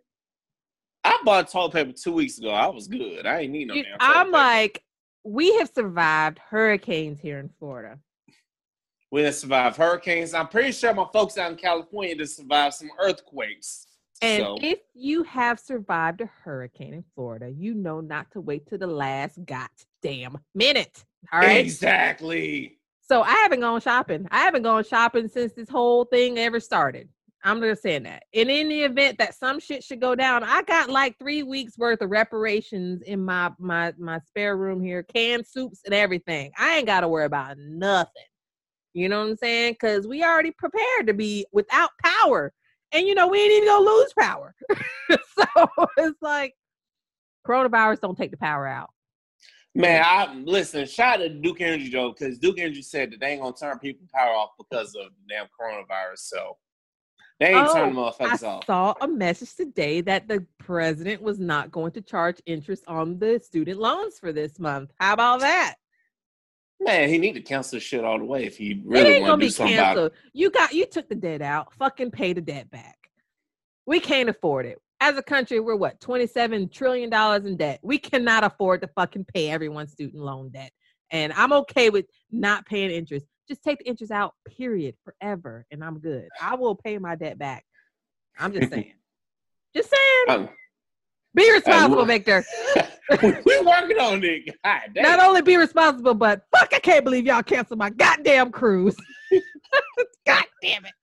[1.04, 2.50] I bought toilet paper two weeks ago.
[2.50, 3.26] I was good.
[3.26, 4.38] I ain't need no toilet I'm paper.
[4.38, 4.84] like,
[5.24, 8.00] we have survived hurricanes here in Florida.
[9.12, 10.34] we done survived hurricanes.
[10.34, 13.88] I'm pretty sure my folks out in California done survived some earthquakes.
[14.22, 18.68] And so if you have survived a hurricane in Florida, you know not to wait
[18.68, 21.04] to the last goddamn minute.
[21.32, 21.58] All right.
[21.58, 22.80] exactly.
[23.02, 24.28] So I haven't gone shopping.
[24.32, 27.10] I haven't gone shopping since this whole thing ever started.
[27.44, 28.24] I'm just saying that.
[28.34, 31.78] And in the event that some shit should go down, I got like three weeks
[31.78, 36.52] worth of reparations in my my my spare room here, canned soups and everything.
[36.58, 38.24] I ain't got to worry about nothing.
[38.94, 39.74] You know what I'm saying?
[39.74, 42.52] Because we already prepared to be without power,
[42.92, 44.56] and you know we ain't even gonna lose power.
[45.12, 46.54] so it's like
[47.48, 48.90] coronavirus don't take the power out.
[49.76, 50.88] Man, I listen.
[50.88, 53.78] Shout out to Duke Energy though, because Duke Energy said that they ain't gonna turn
[53.78, 56.18] people power off because of damn coronavirus.
[56.18, 56.58] So
[57.40, 58.66] they ain't Oh, turning motherfuckers I off.
[58.66, 63.40] saw a message today that the president was not going to charge interest on the
[63.44, 64.92] student loans for this month.
[65.00, 65.76] How about that?
[66.80, 69.46] Man, he need to cancel shit all the way if he really want gonna do
[69.48, 70.00] be something about it.
[70.00, 70.12] canceled.
[70.34, 71.74] You got you took the debt out.
[71.74, 72.98] Fucking pay the debt back.
[73.88, 74.80] We can't afford it.
[75.00, 77.80] As a country, we're what twenty-seven trillion dollars in debt.
[77.82, 80.72] We cannot afford to fucking pay everyone's student loan debt.
[81.12, 83.26] And I'm okay with not paying interest.
[83.48, 86.28] Just take the interest out, period, forever, and I'm good.
[86.42, 87.64] I will pay my debt back.
[88.38, 88.94] I'm just saying.
[89.76, 90.40] just saying.
[90.42, 90.50] Um,
[91.34, 92.44] Be responsible, look- Victor.
[93.22, 94.54] we working on it.
[94.66, 94.82] God.
[94.96, 98.98] Not only be responsible, but fuck, I can't believe y'all canceled my goddamn cruise.
[100.26, 100.94] God damn it.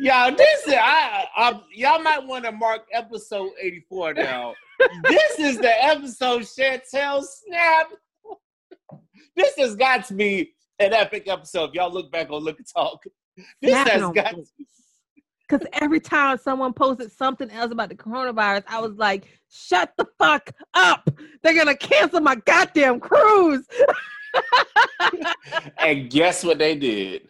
[0.00, 4.54] Y'all, this is I, I y'all might want to mark episode 84 now.
[5.04, 7.88] this is the episode Chantel Snap.
[9.36, 11.70] This has got to be an epic episode.
[11.70, 13.04] If y'all look back on Liquor Talk.
[13.62, 14.52] This has got folks.
[15.48, 20.06] Because every time someone posted something else about the coronavirus, I was like, shut the
[20.18, 21.08] fuck up.
[21.42, 23.66] They're going to cancel my goddamn cruise.
[25.78, 27.28] and guess what they did?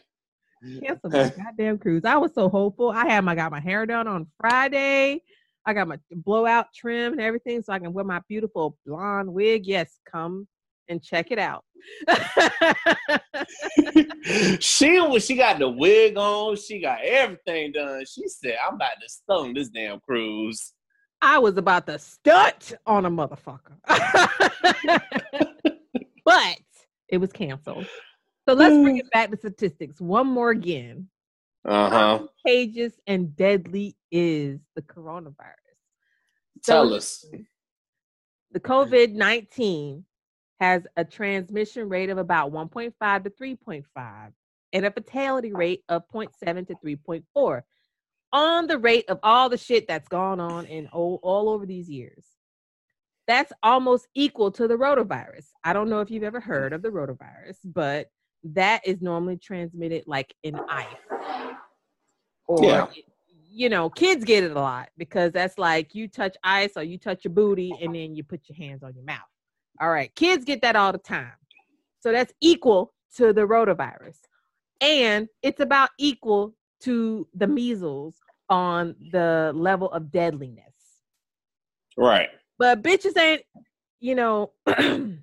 [0.85, 2.05] cancel my goddamn cruise.
[2.05, 2.90] I was so hopeful.
[2.90, 5.23] I had my got my hair done on Friday.
[5.64, 9.66] I got my blowout trim and everything so I can wear my beautiful blonde wig.
[9.66, 10.46] Yes, come
[10.90, 11.64] and check it out.
[14.61, 18.05] she was she got the wig on, she got everything done.
[18.05, 20.74] She said, I'm about to stone this damn cruise.
[21.22, 23.76] I was about to stunt on a motherfucker.
[26.24, 26.59] but
[27.09, 27.87] it was canceled.
[28.48, 31.09] So let's bring it back to statistics one more again.
[31.64, 31.90] Uh-huh.
[31.90, 35.55] How contagious and deadly is the coronavirus?
[36.64, 37.24] Tell So us.
[38.53, 40.05] The COVID 19
[40.61, 44.33] has a transmission rate of about 1.5 to 3.5
[44.73, 47.62] and a fatality rate of 0.7 to 3.4
[48.33, 51.88] on the rate of all the shit that's gone on in all, all over these
[51.88, 52.25] years.
[53.27, 55.46] That's almost equal to the rotavirus.
[55.64, 56.44] I don't know if you've ever mm.
[56.44, 58.09] heard of the rotavirus, but
[58.44, 60.87] that is normally transmitted like in ice.
[62.46, 62.87] Or, Yeah.
[63.49, 66.99] you know, kids get it a lot because that's like you touch ice or you
[66.99, 69.30] touch your booty and then you put your hands on your mouth.
[69.81, 71.33] All right, kids get that all the time.
[72.01, 74.19] So that's equal to the rotavirus.
[74.81, 78.16] And it's about equal to the measles
[78.49, 80.64] on the level of deadliness.
[81.97, 82.29] Right.
[82.59, 83.43] But bitches ain't,
[84.01, 84.53] you know,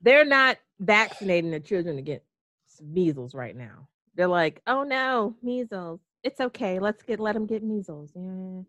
[0.00, 2.24] they're not vaccinating their children against
[2.82, 3.88] measles right now.
[4.14, 6.00] They're like, oh no, measles.
[6.22, 6.78] It's okay.
[6.78, 8.12] Let's get let them get measles.
[8.14, 8.62] Yeah.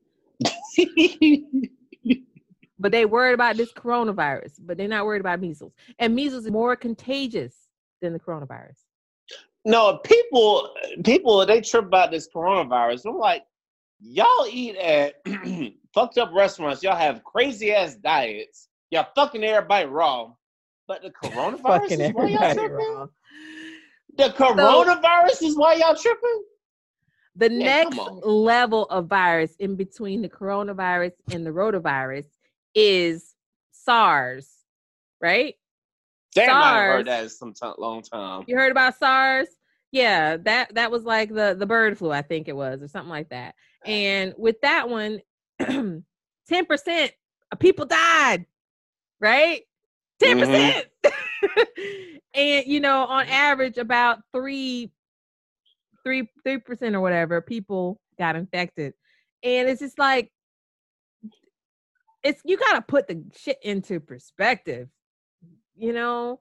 [2.84, 5.72] But they worried about this coronavirus, but they're not worried about measles.
[6.00, 7.56] And measles is more contagious
[8.02, 8.76] than the coronavirus.
[9.64, 13.06] no, people people they trip about this coronavirus.
[13.06, 13.46] I'm like,
[14.02, 15.16] y'all eat at
[15.94, 20.34] fucked up restaurants, y'all have crazy ass diets, y'all fucking everybody raw.
[20.86, 22.96] But the coronavirus is why y'all tripping?
[22.98, 23.10] wrong.
[24.18, 26.44] The coronavirus is why y'all tripping?
[27.38, 32.26] The Yeah, next level of virus in between the coronavirus and the rotavirus
[32.76, 33.34] is
[33.72, 34.50] SARS,
[35.22, 35.56] right?
[36.36, 36.96] Damn, I SARS.
[36.96, 38.44] heard that in some time, long time.
[38.48, 39.48] You heard about SARS?
[39.92, 43.10] Yeah, that that was like the the bird flu, I think it was, or something
[43.10, 43.56] like that.
[43.86, 45.22] And with that one,
[45.60, 46.04] ten
[46.68, 47.12] percent
[47.52, 48.46] of people died,
[49.20, 49.62] right?
[50.20, 50.52] 10 mm-hmm.
[51.04, 52.20] percent.
[52.34, 54.92] and you know, on average, about three,
[56.04, 58.94] three, three percent or whatever people got infected,
[59.44, 60.32] and it's just like
[62.24, 64.90] it's you got to put the shit into perspective,
[65.76, 66.40] you know.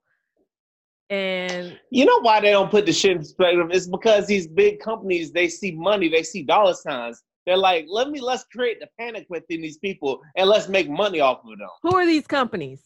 [1.11, 3.69] And You know why they don't put the shit in perspective?
[3.71, 7.23] It's because these big companies they see money, they see dollar signs.
[7.45, 11.21] They're like, let me let's create the panic within these people and let's make money
[11.21, 11.69] off of them.
[11.83, 12.81] who are these companies?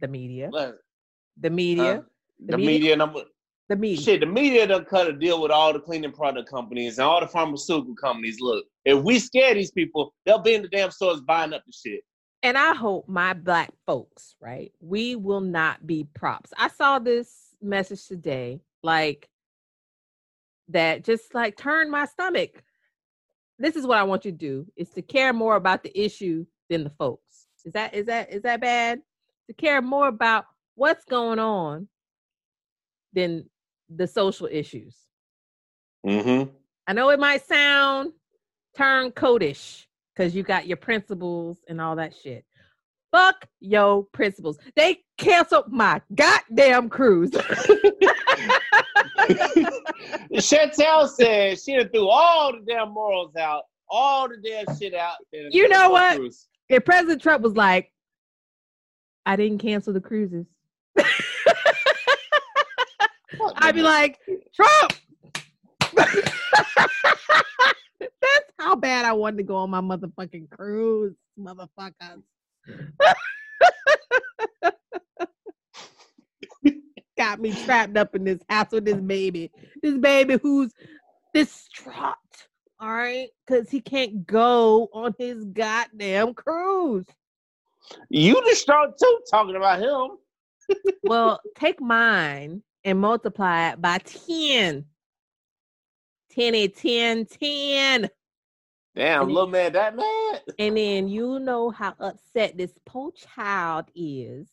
[0.00, 0.50] The media.
[1.40, 1.96] The media.
[1.96, 2.00] huh?
[2.40, 2.66] The the media?
[2.80, 3.20] media number
[3.68, 4.02] The media.
[4.02, 7.20] shit, the media done cut a deal with all the cleaning product companies and all
[7.20, 8.38] the pharmaceutical companies.
[8.40, 11.72] Look, if we scare these people, they'll be in the damn stores buying up the
[11.72, 12.00] shit.
[12.42, 16.52] And I hope my black folks, right, we will not be props.
[16.56, 19.28] I saw this message today, like
[20.68, 22.62] that just like turned my stomach.
[23.58, 26.44] This is what I want you to do is to care more about the issue
[26.68, 27.46] than the folks.
[27.64, 29.00] Is that is that is that bad?
[29.48, 31.86] To care more about what's going on
[33.12, 33.48] than
[33.88, 34.96] the social issues.
[36.04, 36.50] Mm-hmm.
[36.88, 38.12] I know it might sound
[38.76, 42.44] turncoatish because you got your principles and all that shit.
[43.10, 44.58] Fuck your principles.
[44.74, 47.30] They canceled my goddamn cruise.
[50.32, 55.16] Chantel said she done threw all the damn morals out, all the damn shit out.
[55.32, 56.16] You know what?
[56.16, 56.48] cruise.
[56.70, 57.92] if President Trump was like,
[59.26, 60.46] I didn't cancel the cruises,
[63.56, 64.18] I'd be like,
[64.54, 64.94] Trump.
[68.20, 72.22] That's how bad I wanted to go on my motherfucking cruise, motherfuckers.
[77.18, 79.50] Got me trapped up in this house with this baby.
[79.82, 80.72] This baby who's
[81.34, 82.14] distraught,
[82.80, 83.28] all right?
[83.46, 87.06] Because he can't go on his goddamn cruise.
[88.08, 90.18] you distraught too, talking about him.
[91.02, 94.84] Well, take mine and multiply it by 10.
[96.34, 98.10] 10 and 10, 10.
[98.94, 100.42] Damn, And little man, that mad.
[100.58, 104.48] And then you know how upset this poor child is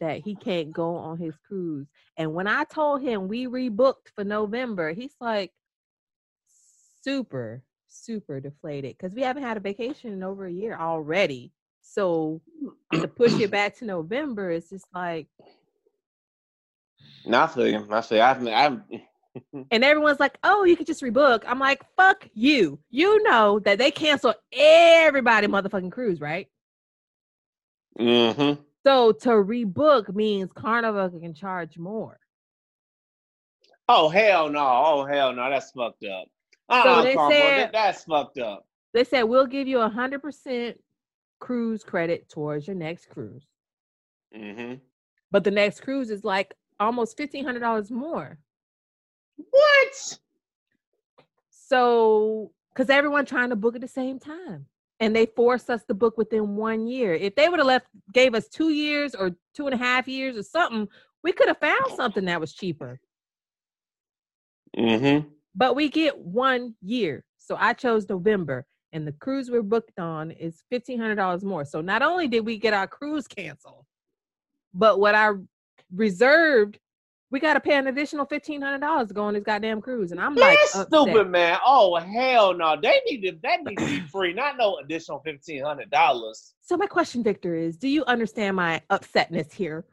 [0.00, 1.86] that he can't go on his cruise.
[2.16, 5.52] And when I told him we rebooked for November, he's like
[7.02, 11.52] super, super deflated because we haven't had a vacation in over a year already.
[11.82, 12.40] So
[12.92, 15.26] to push it back to November, it's just like,
[17.26, 17.86] No, I feel you.
[17.90, 18.20] I you.
[18.20, 18.84] I've, I'm,
[19.70, 21.42] and everyone's like, oh, you could just rebook.
[21.46, 22.78] I'm like, fuck you.
[22.90, 26.48] You know that they cancel everybody motherfucking cruise, right?
[27.98, 28.60] mm-hmm.
[28.84, 32.18] So to rebook means Carnival can charge more.
[33.88, 34.60] Oh hell no!
[34.64, 35.50] Oh hell no!
[35.50, 36.26] That's fucked up.
[36.68, 38.66] Uh, So they Carnival, said- that's fucked up.
[38.94, 40.78] They said we'll give you a hundred percent
[41.40, 43.44] cruise credit towards your next cruise,
[44.36, 44.74] Mm-hmm.
[45.30, 48.38] but the next cruise is like almost fifteen hundred dollars more.
[49.50, 50.18] What?
[51.50, 54.66] So because everyone trying to book at the same time,
[55.00, 57.14] and they forced us to book within one year.
[57.14, 60.36] If they would have left, gave us two years or two and a half years
[60.36, 60.86] or something,
[61.24, 63.00] we could have found something that was cheaper.
[64.78, 65.28] Mm-hmm.
[65.54, 67.24] but we get one year.
[67.36, 71.66] So I chose November, and the cruise we're booked on is fifteen hundred dollars more.
[71.66, 73.84] So not only did we get our cruise canceled,
[74.72, 75.32] but what I
[75.94, 76.78] reserved,
[77.32, 80.12] we got to pay an additional fifteen hundred dollars to go on this goddamn cruise.
[80.12, 81.02] And I'm like, That's upset.
[81.02, 81.58] stupid, man.
[81.64, 82.76] Oh hell no!
[82.80, 83.32] They need to.
[83.42, 84.34] That need to be free.
[84.34, 86.52] Not no additional fifteen hundred dollars.
[86.60, 89.86] So my question, Victor, is: Do you understand my upsetness here?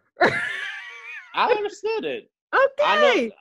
[1.33, 2.29] I understood it.
[2.51, 2.67] I
[3.01, 3.09] know.
[3.11, 3.31] okay.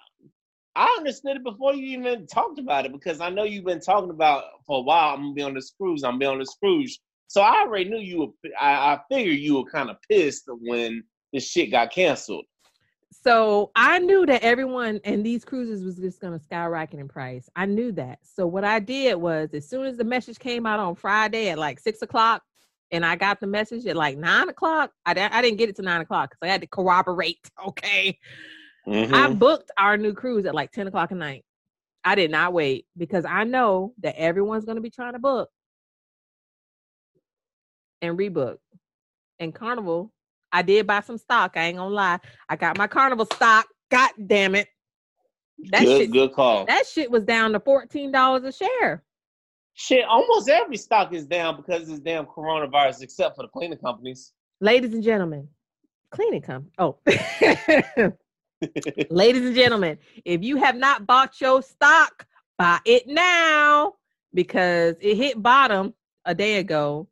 [0.76, 4.10] I understood it before you even talked about it because I know you've been talking
[4.10, 5.14] about for a while.
[5.14, 6.04] I'm gonna be on this cruise.
[6.04, 7.00] I'm gonna be on this cruise.
[7.26, 8.50] So I already knew you were.
[8.60, 12.44] I, I figured you were kind of pissed when this shit got canceled.
[13.10, 17.48] So I knew that everyone and these cruises was just gonna skyrocket in price.
[17.56, 18.18] I knew that.
[18.22, 21.58] So what I did was as soon as the message came out on Friday at
[21.58, 22.42] like six o'clock,
[22.90, 24.92] and I got the message at like nine o'clock.
[25.06, 27.50] I, I didn't get it to nine o'clock because I had to corroborate.
[27.66, 28.18] Okay.
[28.86, 29.38] I Mhm.
[29.38, 31.44] booked our new cruise at like 10 o'clock at night.
[32.04, 35.50] I did not wait because I know that everyone's gonna be trying to book
[38.00, 38.58] and rebook.
[39.40, 40.12] And Carnival,
[40.52, 41.52] I did buy some stock.
[41.56, 42.18] I ain't gonna lie.
[42.48, 43.66] I got my Carnival stock.
[43.90, 44.68] God damn it.
[45.70, 46.66] That good, shit good call.
[46.66, 49.02] that shit was down to $14 a share.
[49.74, 53.78] Shit, almost every stock is down because of this damn coronavirus, except for the cleaning
[53.78, 54.32] companies.
[54.60, 55.48] Ladies and gentlemen,
[56.10, 56.66] cleaning come.
[56.78, 56.98] Oh.
[59.10, 63.94] Ladies and gentlemen, if you have not bought your stock, buy it now
[64.34, 67.08] because it hit bottom a day ago.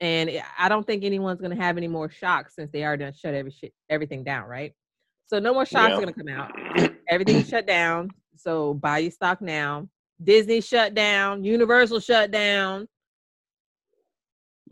[0.00, 3.12] And I don't think anyone's going to have any more shocks since they already done
[3.14, 4.72] shut every shit, everything down, right?
[5.26, 5.96] So no more shocks Yeah.
[5.98, 6.90] are going to come out.
[7.08, 8.10] Everything's shut down.
[8.36, 9.88] So buy your stock now.
[10.22, 11.42] Disney shut down.
[11.44, 12.86] Universal shut down.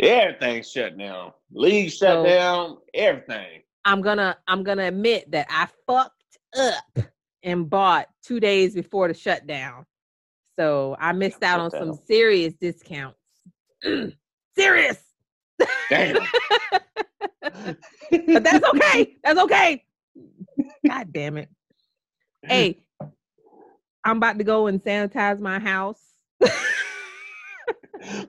[0.00, 1.32] Everything shut down.
[1.52, 2.78] League shut So- down.
[2.94, 3.62] Everything.
[3.84, 6.12] I'm gonna I'm gonna admit that I fucked
[6.58, 7.06] up
[7.44, 9.86] and bought two days before the shutdown.
[10.58, 13.18] So I missed out on some serious discounts.
[14.58, 15.02] serious.
[15.90, 16.16] Damn.
[18.10, 19.16] But that's okay.
[19.24, 19.84] That's okay.
[20.86, 21.48] God damn it.
[22.42, 22.82] Hey,
[24.04, 26.00] I'm about to go and sanitize my house.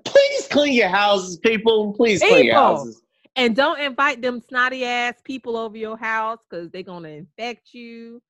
[0.03, 1.93] Please clean your houses, people.
[1.93, 3.01] Please clean your houses.
[3.35, 8.21] And don't invite them snotty ass people over your house because they're gonna infect you.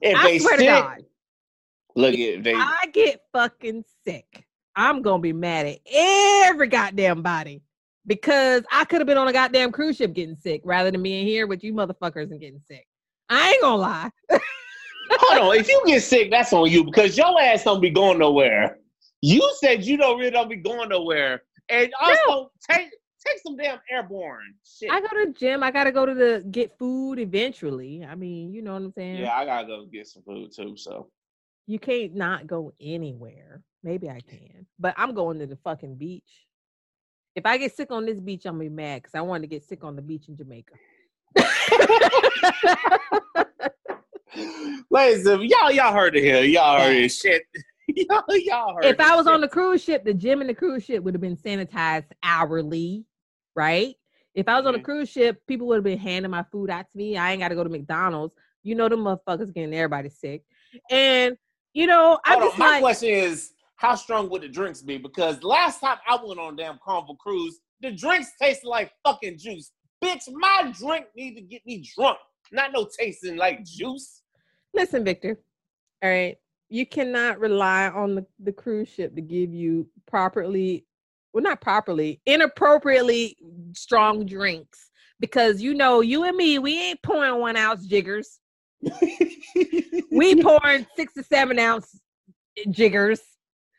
[0.00, 1.04] If I swear sick, to God,
[1.96, 2.54] look at they.
[2.54, 4.46] I get fucking sick.
[4.76, 7.62] I'm gonna be mad at every goddamn body
[8.06, 11.26] because I could have been on a goddamn cruise ship getting sick rather than being
[11.26, 12.86] here with you motherfuckers and getting sick.
[13.28, 14.10] I ain't gonna lie.
[15.10, 18.18] Hold on, if you get sick, that's on you because your ass don't be going
[18.18, 18.78] nowhere.
[19.20, 22.90] You said you don't really don't be going nowhere, and also take
[23.24, 24.90] take some damn airborne shit.
[24.90, 25.62] I go to the gym.
[25.62, 28.04] I gotta go to the get food eventually.
[28.04, 29.20] I mean, you know what I'm saying?
[29.20, 30.76] yeah, I gotta go get some food too.
[30.76, 31.08] So
[31.66, 33.62] You can't not go anywhere.
[33.84, 36.46] Maybe I can, but I'm going to the fucking beach.
[37.34, 39.46] If I get sick on this beach, I'm gonna be mad because I wanted to
[39.48, 40.74] get sick on the beach in Jamaica.
[44.90, 46.42] Ladies, and y'all, y'all heard it here.
[46.44, 47.10] Y'all heard it.
[47.10, 47.42] Shit.
[47.88, 50.84] y'all, y'all heard if I was on the cruise ship, the gym and the cruise
[50.84, 53.06] ship would have been sanitized hourly,
[53.56, 53.94] right?
[54.34, 54.84] If I was on a Mhm.
[54.84, 57.16] cruise ship, people would have been handing my food out to me.
[57.16, 58.34] I ain't got to go to McDonald's.
[58.62, 60.42] You know, the motherfuckers getting everybody sick.
[60.90, 61.36] And,
[61.74, 64.80] you know, I'm Hold on, just my like, question is, how strong would the drinks
[64.80, 64.96] be?
[64.96, 69.38] Because last time I went on a damn Carnival cruise, the drinks tasted like fucking
[69.38, 69.72] juice.
[70.02, 72.18] Bitch, my drink need to get me drunk,
[72.52, 74.22] not no tasting like juice.
[74.72, 75.36] listen, Victor,
[76.00, 76.36] all right,
[76.68, 80.86] you cannot rely on the, the cruise ship to give you properly,
[81.32, 83.36] well, not properly, inappropriately
[83.74, 84.90] strong drinks.
[85.18, 88.38] Because you know, you and me, we ain't pouring one ounce jiggers.
[90.10, 91.98] We pouring six to seven ounce
[92.70, 93.20] jiggers.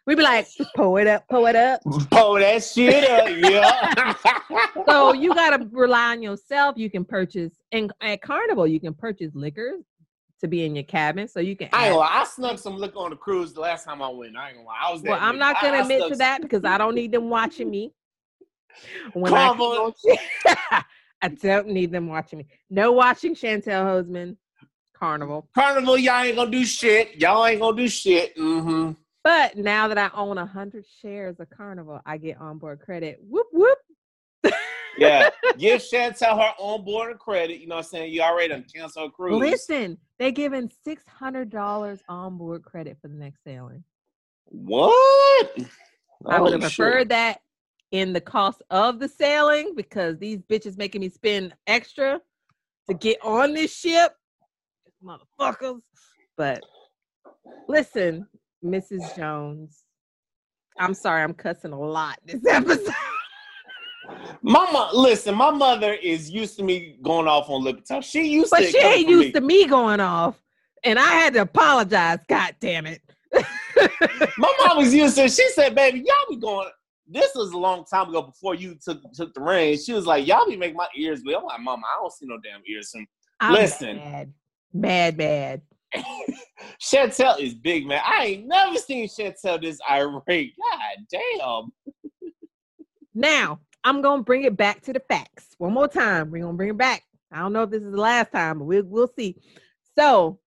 [0.05, 1.81] We be like, pour it up, pour it up.
[2.11, 4.13] Pull that shit up, yeah.
[4.87, 6.77] So you gotta rely on yourself.
[6.77, 9.75] You can purchase and at Carnival, you can purchase liquor
[10.41, 11.69] to be in your cabin, so you can.
[11.71, 14.35] I add- I snuck some liquor on the cruise the last time I went.
[14.35, 14.75] I ain't gonna lie.
[14.83, 15.01] I was.
[15.01, 17.29] Well, I'm not gonna I admit snuck to some- that because I don't need them
[17.29, 17.93] watching me.
[19.13, 19.95] When Carnival-
[20.45, 20.83] I,
[21.21, 22.47] I don't need them watching me.
[22.69, 24.35] No watching Chantel Hoseman,
[24.97, 25.47] Carnival.
[25.55, 27.15] Carnival, y'all ain't gonna do shit.
[27.15, 28.35] Y'all ain't gonna do shit.
[28.35, 28.91] Mm-hmm.
[29.23, 33.19] But now that I own a hundred shares of Carnival, I get onboard credit.
[33.21, 33.77] Whoop whoop.
[34.97, 35.29] Yeah.
[35.57, 37.59] Give Chantel her onboard credit.
[37.59, 38.13] You know what I'm saying?
[38.13, 39.39] You already done canceled her cruise.
[39.39, 43.83] Listen, they giving six hundred dollars onboard credit for the next sailing.
[44.45, 45.57] What?
[46.27, 46.77] I would Oh, have shit.
[46.77, 47.39] preferred that
[47.91, 52.19] in the cost of the sailing because these bitches making me spend extra
[52.87, 54.15] to get on this ship.
[55.03, 55.81] Motherfuckers.
[56.37, 56.63] But
[57.67, 58.27] listen,
[58.63, 59.15] Mrs.
[59.15, 59.83] Jones.
[60.79, 62.93] I'm sorry, I'm cussing a lot this episode.
[64.41, 68.03] Mama, listen, my mother is used to me going off on talk.
[68.03, 69.31] She used But to she ain't used me.
[69.33, 70.41] to me going off.
[70.83, 72.19] And I had to apologize.
[72.27, 73.01] God damn it.
[74.37, 75.31] My mom was used to it.
[75.31, 76.67] She said, baby, y'all be going.
[77.07, 79.85] This was a long time ago before you took took the reins.
[79.85, 81.35] She was like, y'all be making my ears bleed.
[81.35, 82.91] I'm like, mama, I don't see no damn ears.
[82.95, 83.07] And
[83.39, 83.97] I'm Listen.
[84.73, 85.17] Bad.
[85.17, 85.61] bad.
[86.81, 88.01] Chantel is big, man.
[88.05, 90.53] I ain't never seen Chantel this irate.
[90.57, 91.71] God damn.
[93.13, 95.55] Now, I'm going to bring it back to the facts.
[95.57, 96.31] One more time.
[96.31, 97.03] We're going to bring it back.
[97.31, 99.35] I don't know if this is the last time, but we'll, we'll see.
[99.97, 100.39] So,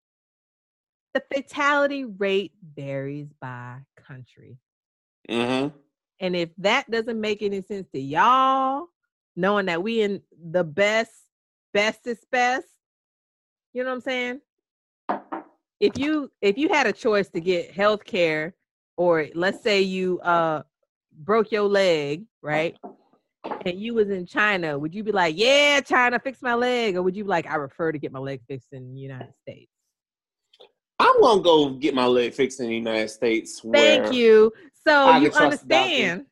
[1.15, 4.59] the fatality rate varies by country.
[5.29, 5.77] Mm-hmm.
[6.21, 8.87] And if that doesn't make any sense to y'all,
[9.37, 11.13] knowing that we in the best,
[11.73, 12.67] bestest best,
[13.73, 14.41] you know what I'm saying?
[15.81, 18.55] If you if you had a choice to get health care,
[18.97, 20.63] or let's say you uh
[21.19, 22.77] broke your leg, right?
[23.67, 26.97] And you was in China, would you be like, Yeah, China, fix my leg?
[26.97, 29.35] Or would you be like, I prefer to get my leg fixed in the United
[29.43, 29.71] States?
[30.99, 33.61] I'm gonna go get my leg fixed in the United States.
[33.73, 34.53] Thank you.
[34.87, 35.85] So I you can trust the doctor.
[35.85, 36.27] understand.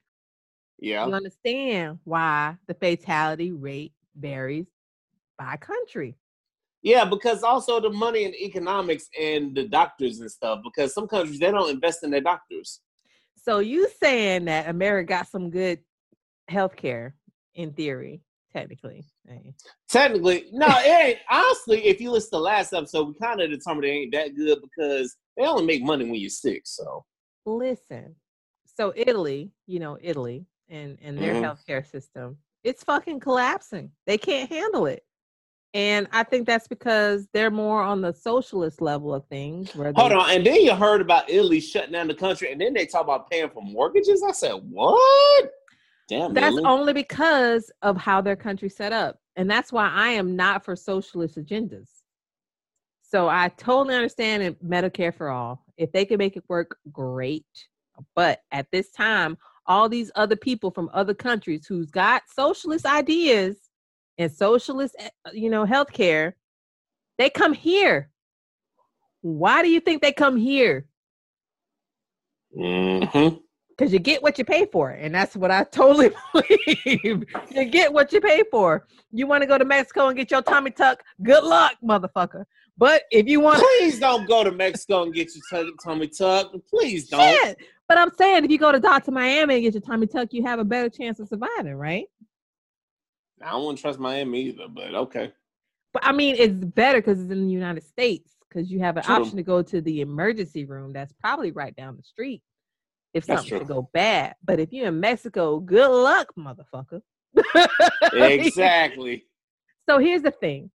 [0.79, 1.07] Yeah.
[1.07, 4.67] you understand why the fatality rate varies
[5.39, 6.17] by country.
[6.83, 10.61] Yeah, because also the money and economics and the doctors and stuff.
[10.65, 12.81] Because some countries they don't invest in their doctors.
[13.37, 15.81] So you saying that America got some good
[16.49, 17.15] health care
[17.55, 19.05] in theory, technically.
[19.89, 21.19] Technically, no, it ain't.
[21.31, 24.35] Honestly, if you listen to the last episode, we kind of determined it ain't that
[24.35, 26.63] good because they only make money when you're sick.
[26.65, 27.05] So
[27.45, 28.15] Listen,
[28.65, 31.43] so Italy, you know, Italy and, and their Mhm.
[31.43, 33.91] healthcare system, it's fucking collapsing.
[34.07, 35.05] They can't handle it.
[35.75, 39.71] And I think that's because they're more on the socialist level of things.
[39.71, 42.75] Hold they, on, and then you heard about Italy shutting down the country, and then
[42.75, 44.23] they talk about paying for mortgages.
[44.23, 45.51] I said, what?
[46.09, 46.65] Damn, That's Italy.
[46.67, 49.19] only because of how their country's set up.
[49.37, 51.89] And that's why I am not for socialist agendas.
[53.03, 55.65] So I totally understand it- Medicare for all.
[55.79, 57.47] If they can make it work, great.
[58.15, 63.57] But at this time, all these other people from other countries who's got socialist ideas
[64.19, 66.35] and socialist, eh, you know, healthcare,
[67.19, 68.11] they come here.
[69.21, 70.87] Why do you think they come here?
[72.57, 73.37] Mm-hmm.
[73.71, 77.25] Because you get what you pay for, and that's what I totally believe.
[77.51, 78.87] you get what you pay for.
[79.13, 81.03] You want to go to Mexico and get your tummy tuck?
[81.23, 82.45] Good luck, motherfucker.
[82.77, 86.57] But if you want, Please don't go to Mexico and get your t- tummy tucked.
[86.69, 87.21] Please don't.
[87.21, 87.59] shit.
[87.89, 89.11] But I'm saying, if you go to Dr.
[89.11, 92.07] Miami and get your tummy tuck, you have a better chance of surviving, right?
[93.43, 95.33] I don't want to trust Miami either, but okay.
[95.93, 99.03] But I mean, it's better because it's in the United States because you have an
[99.03, 99.17] True.
[99.17, 102.43] option to go to the emergency room that's probably right down the street
[103.15, 104.35] if That's something should go bad.
[104.45, 107.03] But if you're in Mexico, good luck, motherfucker.
[108.13, 109.25] Exactly.
[109.89, 110.71] So here's the thing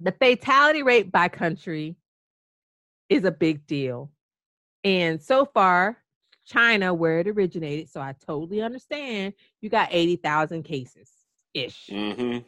[0.00, 1.96] the fatality rate by country
[3.08, 4.10] is a big deal.
[4.84, 5.98] And so far,
[6.46, 11.10] China, where it originated, so I totally understand, you got 80,000 cases
[11.56, 11.88] ish.
[11.90, 12.38] mm-hmm.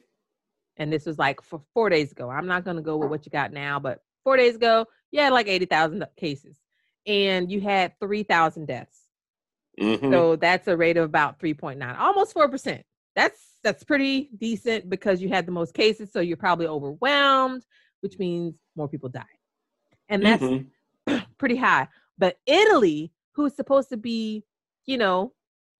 [0.76, 2.30] and this was like for four days ago.
[2.30, 5.20] I'm not going to go with what you got now, but four days ago, you
[5.20, 6.56] had like 80,000 cases
[7.06, 9.00] and you had 3,000 deaths.
[9.80, 10.12] Mm-hmm.
[10.12, 12.82] So that's a rate of about 3.9, almost 4%.
[13.16, 17.64] That's that's pretty decent because you had the most cases, so you're probably overwhelmed,
[18.02, 19.24] which means more people die.
[20.08, 20.66] And that's Mhm.
[21.38, 21.88] pretty high.
[22.16, 24.44] But Italy, who's supposed to be,
[24.86, 25.32] you know,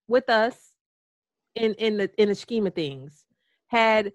[0.09, 0.68] with us
[1.55, 3.25] in in the in the scheme of things,
[3.69, 4.13] had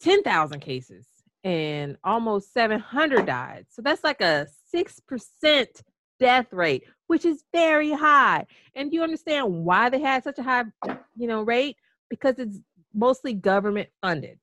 [0.00, 1.06] 10,000 cases
[1.44, 3.66] and almost 700 died.
[3.70, 5.66] So that's like a 6%
[6.18, 8.46] death rate, which is very high.
[8.74, 10.64] And you understand why they had such a high,
[11.16, 11.76] you know, rate?
[12.10, 12.58] Because it's
[12.94, 14.38] mostly government funded.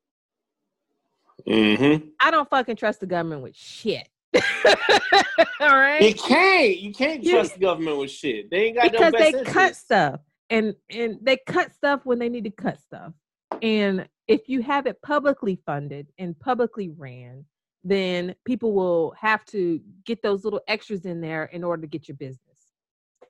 [1.47, 2.11] Mhm.
[2.19, 4.07] I don't fucking trust the government with shit.
[4.35, 6.01] All right?
[6.01, 6.77] You can't.
[6.77, 8.49] You can't You- trust the government with shit.
[8.49, 10.19] They ain't got because no they cut stuff
[10.49, 13.13] and and they cut stuff when they need to cut stuff.
[13.61, 17.45] And if you have it publicly funded and publicly ran
[17.83, 22.07] then people will have to get those little extras in there in order to get
[22.07, 22.57] your business.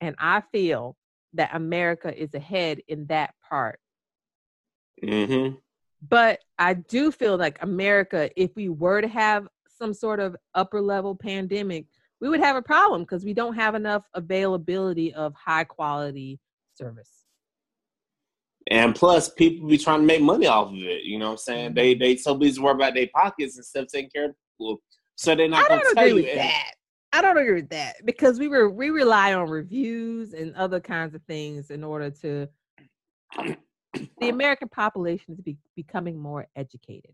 [0.02, 0.96] And i feel
[1.34, 3.80] that america is ahead in that part.
[5.04, 5.56] Mm-hmm.
[6.08, 10.82] but i do feel like america if we were to have some sort of upper
[10.82, 11.86] level pandemic
[12.20, 16.38] we would have a problem because we don't have enough availability of high quality
[16.80, 17.26] service
[18.72, 21.04] And plus, people be trying to make money off of it.
[21.04, 21.74] You know what I'm saying?
[21.74, 22.00] They Mm-hmm.
[22.00, 24.82] they so busy worried about their pockets instead of taking care of people.
[25.16, 26.28] So they're not I gonna don't tell agree you.
[26.28, 26.74] with that.
[27.12, 31.16] I don't agree with that because we were we rely on reviews and other kinds
[31.16, 32.48] of things in order to.
[34.22, 37.14] The American population is be, becoming more educated.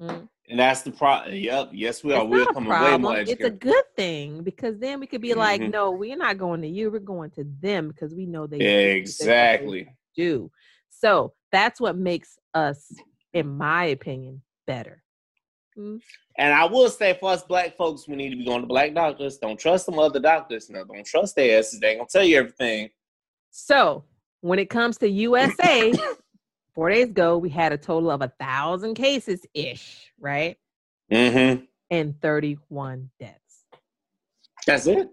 [0.00, 0.28] Mm.
[0.48, 1.34] And that's the problem.
[1.34, 1.70] Yep.
[1.72, 2.22] Yes, we are.
[2.22, 5.34] It's We're a coming way more It's a good thing because then we could be
[5.34, 5.72] like, Mhm.
[5.72, 6.90] no, we're not going to you.
[6.90, 8.58] We're going to them because we know they
[8.96, 9.88] Exactly.
[10.16, 10.50] do.
[10.88, 12.92] So that's what makes us,
[13.32, 15.02] in my opinion, better.
[15.76, 16.00] Mm.
[16.38, 18.94] And I will say for us black folks, we need to be going to black
[18.94, 19.38] doctors.
[19.38, 20.70] Don't trust them other doctors.
[20.70, 21.80] No, don't trust their asses.
[21.80, 22.90] They ain't gonna tell you everything.
[23.50, 24.04] So
[24.40, 25.92] when it comes to USA,
[26.76, 30.56] four days ago we had a total of a thousand cases ish, right,
[31.10, 31.64] Mm-hmm.
[31.90, 33.64] and thirty-one deaths.
[34.66, 35.08] That's it.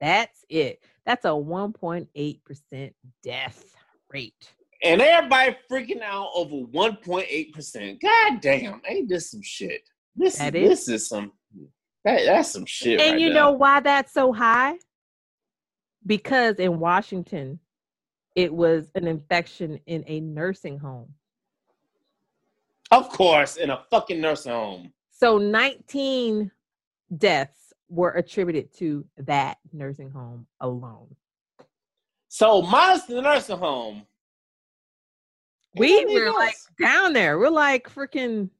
[0.00, 0.82] That's it.
[1.06, 3.64] That's a one point eight percent death
[4.12, 4.50] rate.
[4.82, 7.98] And everybody freaking out over 1.8%.
[8.00, 9.80] God damn, ain't this some shit?
[10.14, 11.32] This That is, is- this is some
[12.04, 13.00] that, that's some shit.
[13.00, 13.34] and right you there.
[13.34, 14.74] know why that's so high?
[16.04, 17.58] Because in Washington,
[18.36, 21.08] it was an infection in a nursing home.
[22.92, 24.92] Of course, in a fucking nursing home.
[25.10, 26.52] So 19
[27.16, 31.16] deaths were attributed to that nursing home alone.
[32.28, 34.06] So minus the nursing home.
[35.74, 37.38] We were like down there.
[37.38, 38.50] We're like freaking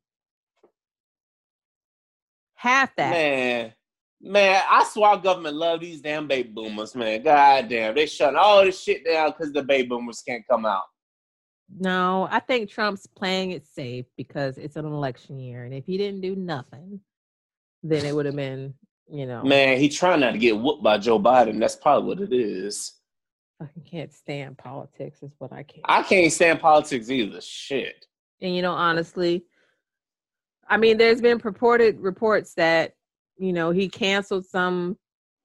[2.55, 3.11] half that.
[3.11, 3.73] Man,
[4.27, 7.23] man, I swear our government love these damn baby boomers, man.
[7.23, 10.85] God damn, they shutting all this shit down because the baby boomers can't come out.
[11.79, 15.65] No, I think Trump's playing it safe because it's an election year.
[15.65, 17.01] And if he didn't do nothing,
[17.83, 18.75] then it would have been,
[19.11, 21.59] you know, Man, he trying not to get whooped by Joe Biden.
[21.59, 22.95] That's probably what it is.
[23.61, 25.85] I can't stand politics, is what I can't.
[25.87, 27.41] I can't stand politics either.
[27.41, 28.07] Shit.
[28.43, 29.45] And you know, honestly,
[30.69, 32.96] I mean, there's been purported reports that
[33.39, 34.97] you know he canceled some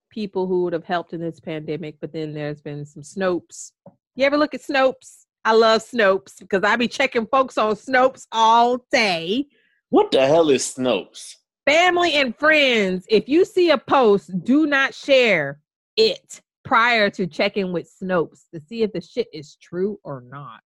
[0.09, 3.71] people who would have helped in this pandemic, but then there's been some Snopes.
[4.15, 5.25] You ever look at Snopes?
[5.45, 9.45] I love Snopes because I be checking folks on Snopes all day.
[9.89, 11.35] What the hell is Snopes?
[11.65, 15.59] Family and friends, if you see a post, do not share
[15.97, 16.41] it.
[16.63, 20.61] prior to checking with Snopes to see if the shit is true or not.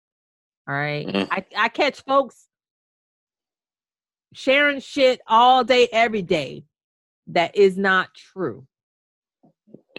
[0.67, 1.07] All right.
[1.07, 1.27] Mhm.
[1.31, 2.47] I, I catch folks
[4.33, 6.65] sharing shit all day, every day
[7.27, 8.65] that is not true.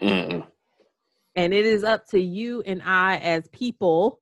[0.00, 0.46] Mm-mm.
[1.34, 4.20] And it is up to you and I as people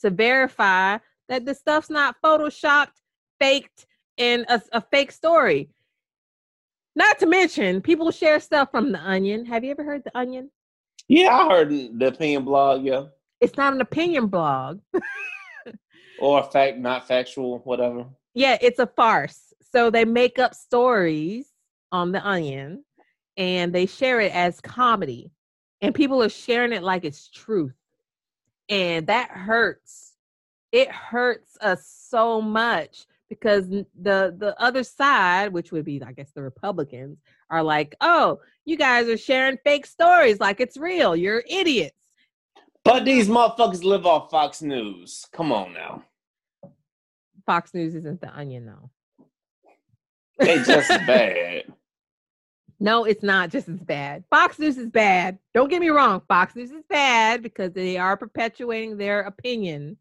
[0.00, 3.00] to verify that the stuff's not photoshopped,
[3.38, 3.86] faked,
[4.16, 5.70] and a, a fake story.
[6.96, 9.44] Not to mention, people share stuff from The Onion.
[9.44, 10.50] Have you ever heard The Onion?
[11.06, 13.04] Yeah, I heard the opinion blog, yeah.
[13.40, 14.80] It's not an opinion blog.
[16.18, 18.06] Or a fact, not factual, whatever.
[18.34, 19.52] Yeah, it's a farce.
[19.72, 21.47] So they make up stories
[21.92, 22.84] on The Onion
[23.36, 25.30] and they share it as comedy.
[25.80, 27.74] And people are sharing it like it's truth.
[28.68, 30.14] And that hurts.
[30.72, 36.32] It hurts us so much because the the other side, which would be I guess
[36.32, 37.18] the Republicans,
[37.48, 41.16] are like, "Oh, you guys are sharing fake stories like it's real.
[41.16, 41.94] You're idiots."
[42.84, 45.26] But these motherfuckers live off Fox News.
[45.32, 46.04] Come on now.
[47.46, 48.90] Fox News isn't The Onion though.
[50.38, 51.64] They just bad.
[52.80, 54.24] No, it's not just as bad.
[54.30, 55.38] Fox News is bad.
[55.52, 56.22] Don't get me wrong.
[56.28, 59.96] Fox News is bad because they are perpetuating their opinion,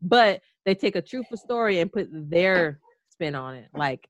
[0.00, 2.78] but they take a truthful story and put their
[3.08, 3.68] spin on it.
[3.74, 4.08] Like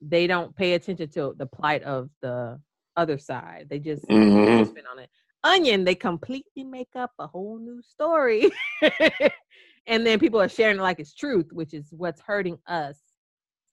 [0.00, 2.60] they don't pay attention to the plight of the
[2.96, 3.66] other side.
[3.68, 4.68] They just put their Mhm.
[4.68, 5.10] spin on it.
[5.42, 8.50] Onion, they completely make up a whole new story.
[9.86, 12.98] and then people are sharing it like it's truth, which is what's hurting us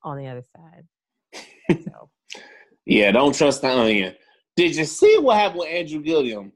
[0.04, 0.86] on the other side.
[1.86, 2.10] So
[2.86, 4.16] Yeah, don't trust the onion.
[4.56, 6.52] Did you see what happened with Andrew Gillum?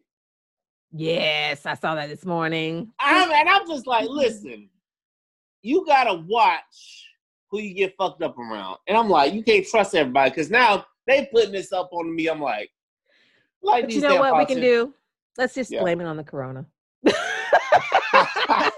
[0.92, 2.92] Yes, I saw that this morning.
[3.00, 4.70] I'm and I'm just like, listen,
[5.62, 7.06] you gotta watch
[7.50, 8.78] who you get fucked up around.
[8.88, 12.28] And I'm like, you can't trust everybody because now they putting this up on me.
[12.28, 12.70] I'm like,
[13.62, 14.94] like But you know what we can do?
[15.38, 15.82] Let's just Yeah.
[15.82, 16.66] blame it on the corona.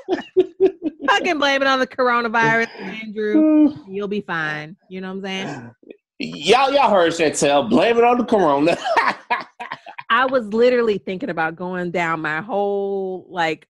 [1.08, 2.68] Fucking blame it on the coronavirus,
[3.04, 3.72] Andrew.
[3.88, 4.76] You'll be fine.
[4.88, 5.72] You know what I'm saying?
[6.20, 7.70] y'all, y'all heard Chantel.
[7.70, 8.78] Blame it on the corona.
[10.10, 13.68] I was literally thinking about going down my whole like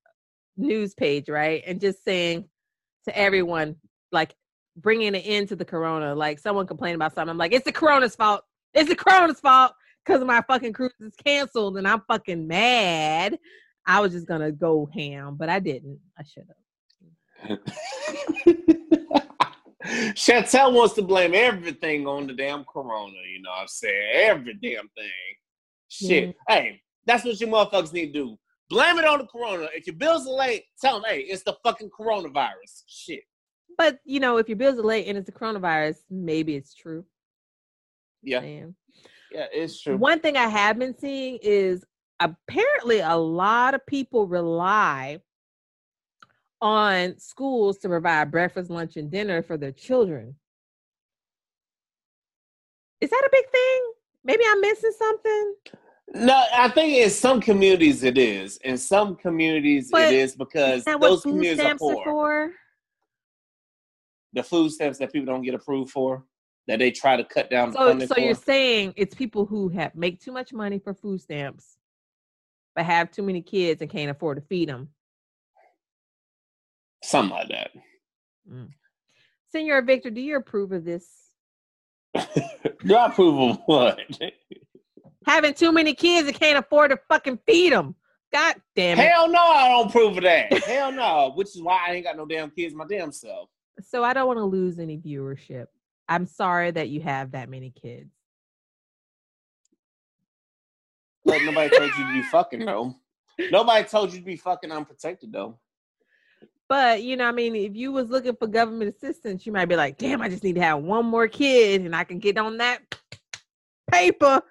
[0.56, 1.64] news page, right?
[1.66, 2.46] And just saying
[3.06, 3.76] to everyone,
[4.12, 4.36] like
[4.78, 6.16] bringing it into the corona.
[6.16, 7.30] Like someone complained about something.
[7.30, 8.44] I'm like, it's the corona's fault.
[8.74, 9.74] It's the corona's fault
[10.06, 13.38] because my fucking cruise is canceled and I'm fucking mad.
[13.86, 16.00] I was just gonna go ham, but I didn't.
[16.18, 16.44] I should
[17.48, 17.60] have.
[20.14, 23.16] Chantel wants to blame everything on the damn corona.
[23.32, 24.10] You know what I'm saying?
[24.14, 25.12] Every damn thing.
[25.90, 26.30] Shit.
[26.30, 26.54] Mm-hmm.
[26.54, 28.38] Hey, that's what you motherfuckers need to do.
[28.70, 29.68] Blame it on the corona.
[29.74, 32.84] If your bills are late, tell them, hey, it's the fucking coronavirus.
[32.88, 33.24] Shit.
[33.78, 37.06] But you know, if your bills are late and it's the coronavirus, maybe it's true.
[38.24, 38.42] Yeah.
[38.42, 38.76] Man.
[39.32, 39.98] Yeah, it's true.
[39.98, 41.86] One thing I have been seeing is
[42.20, 45.20] apparently a lot of people rely
[46.62, 50.36] on schools to provide breakfast, lunch, and dinner for their children.
[53.00, 53.92] Is that a big thing?
[54.24, 55.56] Maybe I'm missing something.
[56.16, 58.58] No, I think in some communities it is.
[58.58, 62.04] In some communities But it is because Is those communities are stamps are poor.
[62.06, 62.52] for?
[64.34, 66.24] The food stamps that people don't get approved for,
[66.68, 68.20] that they try to cut down So, so for.
[68.20, 71.78] you're saying it's people who have make too much money for food stamps,
[72.76, 74.90] but have too many kids and can't afford to feed them.
[77.04, 77.72] Something like that.
[78.52, 78.70] Mm.
[79.52, 81.08] Senor Victor, do you approve of this?
[82.86, 84.00] Do I approve of what?
[85.26, 87.96] Having too many kids and can't afford to fucking feed them.
[88.32, 89.10] God damn it.
[89.10, 90.52] Hell no, I don't approve of that.
[90.64, 91.32] Hell no.
[91.36, 93.50] Which is why I ain't got no damn kids my damn self.
[93.82, 95.68] So I don't want to lose any viewership.
[96.10, 98.12] I'm sorry that you have that many kids.
[101.26, 102.96] But nobody told you to be fucking though.
[103.52, 105.60] Nobody told you to be fucking unprotected though.
[106.70, 109.76] But you know, I mean, if you was looking for government assistance, you might be
[109.76, 112.58] like, "Damn, I just need to have one more kid, and I can get on
[112.58, 112.82] that
[113.92, 114.42] paper."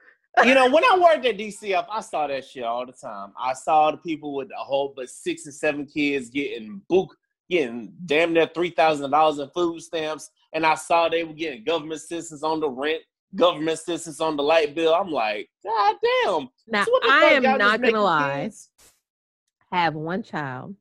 [0.44, 3.32] You know, when I worked at DCF, I saw that shit all the time.
[3.38, 7.14] I saw the people with a whole but six and seven kids getting book
[7.48, 11.64] getting damn near three thousand dollars in food stamps, and I saw they were getting
[11.64, 13.02] government assistance on the rent,
[13.34, 14.94] government assistance on the light bill.
[14.94, 16.48] I'm like, God damn.
[16.66, 18.42] Now, So I am not gonna lie.
[18.44, 18.70] kids?
[19.72, 20.76] Have one child,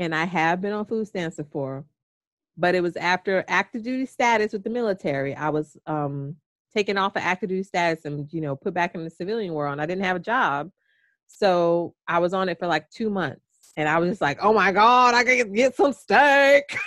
[0.00, 1.84] and I have been on food stamps before,
[2.56, 5.36] but it was after active duty status with the military.
[5.36, 6.36] I was um
[6.74, 9.72] taken off of active duty status and you know put back in the civilian world.
[9.72, 10.70] And I didn't have a job,
[11.28, 14.54] so I was on it for like two months, and I was just like, "Oh
[14.54, 16.74] my god, I can get some steak."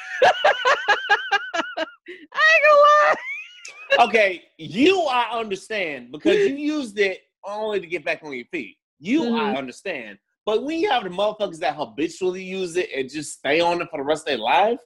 [1.77, 4.07] I ain't gonna lie.
[4.07, 8.77] okay, you I understand because you used it only to get back on your feet.
[8.99, 9.57] You I Mhm.
[9.57, 10.17] understand.
[10.45, 13.87] But when you have the motherfuckers that habitually use it and just stay on it
[13.89, 14.79] for the rest of their life,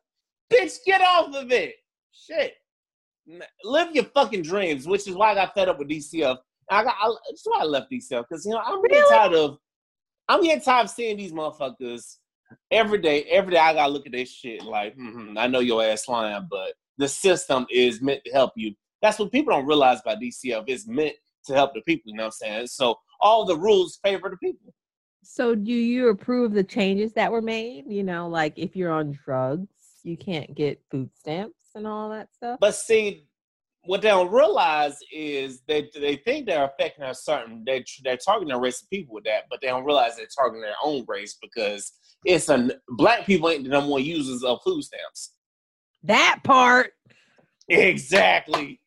[0.52, 1.76] bitch, get off of it.
[2.12, 2.54] Shit.
[3.64, 6.38] Live your fucking dreams, which is why I got fed up with DCF.
[6.70, 8.90] I got I, that's why I left DCF because you know I'm really?
[8.90, 9.58] getting tired of
[10.28, 12.18] I'm getting tired of seeing these motherfuckers
[12.72, 13.24] every day.
[13.24, 16.48] Every day I gotta look at this shit like, mm-hmm, I know your ass lying,
[16.50, 18.74] but the system is meant to help you.
[19.02, 20.66] That's what people don't realize about DCF.
[20.68, 22.12] It's meant to help the people.
[22.12, 22.68] You know what I'm saying?
[22.68, 24.74] So all the rules favor the people.
[25.30, 27.84] So do you approve the changes that were made?
[27.88, 29.68] You know, like if you're on drugs,
[30.04, 32.60] you can't get food stamps and all that stuff.
[32.62, 33.28] But see,
[33.84, 38.54] what they don't realize is they they think they're affecting a certain they they're targeting
[38.54, 41.38] a race of people with that, but they don't realize they're targeting their own race
[41.42, 41.92] because
[42.26, 45.34] it's a black people ain't the number one users of food stamps.
[46.04, 46.94] That part.
[47.68, 48.80] Exactly.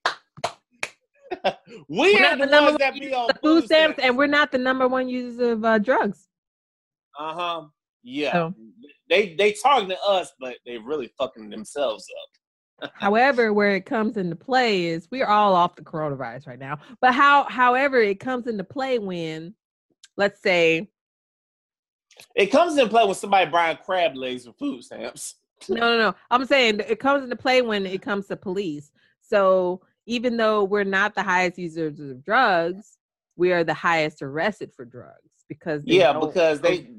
[1.88, 4.51] we we're are the, the ones that be on food stamps, stamps, and we're not
[4.51, 6.26] the number one users of uh, drugs.
[7.19, 7.63] Uh huh.
[8.03, 8.33] Yeah.
[8.33, 8.55] So.
[9.09, 12.31] They they targeting us, but they really fucking themselves up.
[12.95, 16.79] however, where it comes into play is we're all off the coronavirus right now.
[17.01, 19.55] But how however it comes into play when
[20.17, 20.89] let's say
[22.35, 25.37] it comes into play when somebody buying crab legs with food stamps.
[25.69, 26.15] no, no, no.
[26.31, 28.93] I'm saying it comes into play when it comes to police.
[29.23, 32.99] So even though we're not the highest users of drugs,
[33.37, 36.91] we are the highest arrested for drugs because yeah, because they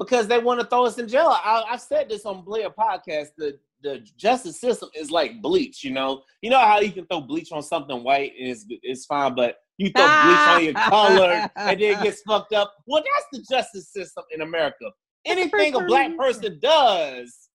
[0.00, 1.28] because they want to throw us in jail.
[1.28, 3.28] I, I said this on Blair podcast.
[3.36, 5.84] The the justice system is like bleach.
[5.84, 9.04] You know, you know how you can throw bleach on something white and it's it's
[9.04, 12.74] fine, but you throw bleach on your color and then it gets fucked up.
[12.86, 14.90] Well, that's the justice system in America.
[15.26, 17.50] Anything a black person does,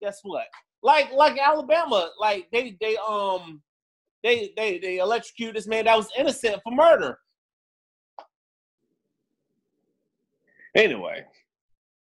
[0.00, 0.46] guess what?
[0.82, 3.62] Like like Alabama, like they they um
[4.22, 7.18] they they they electrocute this man that was innocent for murder.
[10.74, 11.24] Anyway,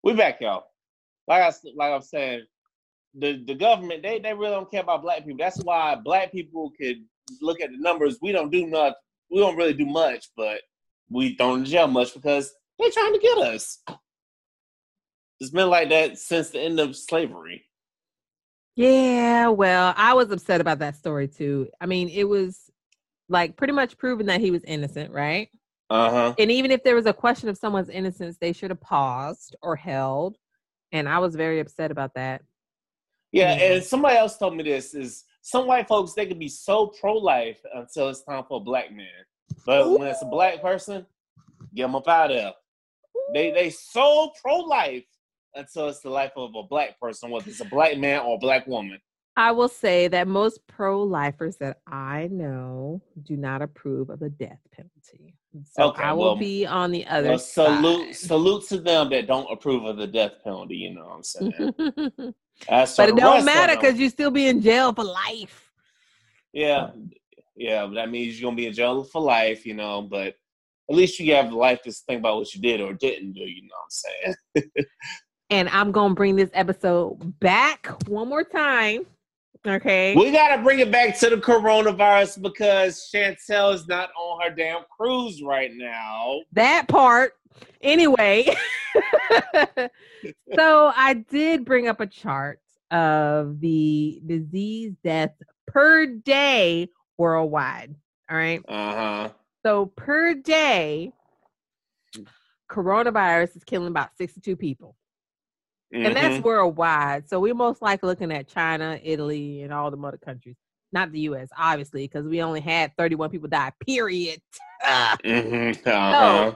[0.07, 0.63] we back, y'all.
[1.27, 2.43] Like I like I'm saying,
[3.13, 5.35] the the government they they really don't care about black people.
[5.37, 7.03] That's why black people could
[7.41, 8.17] look at the numbers.
[8.21, 8.93] We don't do not
[9.29, 10.61] we don't really do much, but
[11.09, 13.79] we don't jail much because they're trying to get us.
[15.41, 17.65] It's been like that since the end of slavery.
[18.77, 21.67] Yeah, well, I was upset about that story too.
[21.81, 22.71] I mean, it was
[23.27, 25.49] like pretty much proven that he was innocent, right?
[25.89, 26.35] Uh-huh.
[26.37, 29.75] And even if there was a question of someone's innocence, they should have paused or
[29.75, 30.37] held.
[30.91, 32.41] And I was very upset about that.
[33.31, 36.87] Yeah, and somebody else told me this is some white folks they can be so
[36.87, 39.07] pro-life until it's time for a black man.
[39.65, 39.97] But Ooh.
[39.97, 41.05] when it's a black person,
[41.75, 42.53] get them up out of there.
[43.33, 45.05] They they so pro-life
[45.55, 48.39] until it's the life of a black person, whether it's a black man or a
[48.39, 48.99] black woman.
[49.35, 54.29] I will say that most pro lifers that I know do not approve of the
[54.29, 55.35] death penalty.
[55.65, 58.27] So okay, I will well, be on the other well, salute, side.
[58.27, 61.73] Salute to them that don't approve of the death penalty, you know what I'm saying?
[62.97, 65.71] but it don't matter because you still be in jail for life.
[66.53, 66.91] Yeah.
[67.55, 70.35] Yeah, that means you're gonna be in jail for life, you know, but
[70.89, 73.63] at least you have life to think about what you did or didn't do, you
[73.63, 74.85] know what I'm saying?
[75.49, 79.05] and I'm gonna bring this episode back one more time.
[79.65, 80.15] Okay.
[80.15, 84.83] We gotta bring it back to the coronavirus because Chantel is not on her damn
[84.95, 86.39] cruise right now.
[86.53, 87.33] That part.
[87.81, 88.55] Anyway.
[90.55, 92.59] so I did bring up a chart
[92.91, 97.95] of the disease deaths per day worldwide.
[98.29, 98.61] All right.
[98.67, 99.29] Uh-huh.
[99.65, 101.11] So per day,
[102.69, 104.95] coronavirus is killing about 62 people.
[105.93, 106.05] Mm-hmm.
[106.05, 106.43] And that's mm-hmm.
[106.43, 107.29] worldwide.
[107.29, 110.55] So we're most likely looking at China, Italy, and all the other countries.
[110.91, 114.41] Not the US, obviously, because we only had 31 people die, period.
[114.85, 115.89] mm-hmm.
[115.89, 116.51] uh-huh.
[116.51, 116.55] So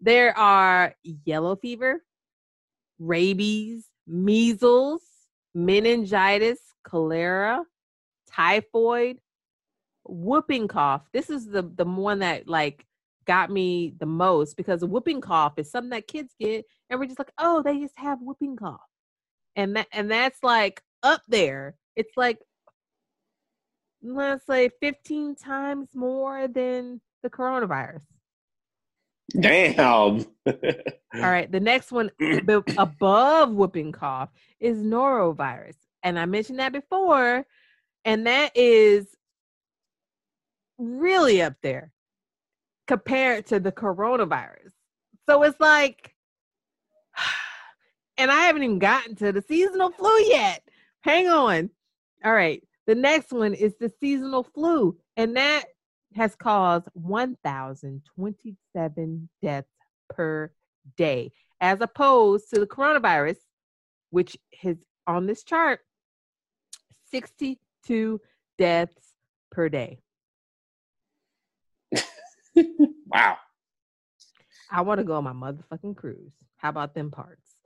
[0.00, 2.02] there are yellow fever,
[2.98, 5.02] rabies, measles,
[5.54, 7.62] meningitis, cholera,
[8.30, 9.18] typhoid,
[10.04, 11.02] whooping cough.
[11.12, 12.85] This is the the one that like
[13.26, 17.18] got me the most because whooping cough is something that kids get and we're just
[17.18, 18.80] like, oh, they just have whooping cough.
[19.54, 21.74] And that and that's like up there.
[21.96, 22.38] It's like
[24.02, 28.02] let's say 15 times more than the coronavirus.
[29.40, 29.80] Damn.
[29.80, 30.24] All
[31.14, 31.50] right.
[31.50, 32.10] The next one
[32.78, 35.76] above whooping cough is norovirus.
[36.02, 37.44] And I mentioned that before.
[38.04, 39.08] And that is
[40.78, 41.92] really up there
[42.86, 44.72] compared to the coronavirus.
[45.28, 46.14] So it's like,
[48.18, 50.62] and I haven't even gotten to the seasonal flu yet.
[51.00, 51.70] Hang on.
[52.24, 52.62] All right.
[52.86, 55.64] The next one is the seasonal flu, and that
[56.14, 59.68] has caused 1,027 deaths
[60.08, 60.52] per
[60.96, 63.38] day, as opposed to the coronavirus,
[64.10, 64.76] which is
[65.06, 65.80] on this chart
[67.10, 68.20] 62
[68.56, 69.14] deaths
[69.50, 69.98] per day.
[73.06, 73.36] wow.
[74.70, 76.32] I want to go on my motherfucking cruise.
[76.56, 77.56] How about them parts?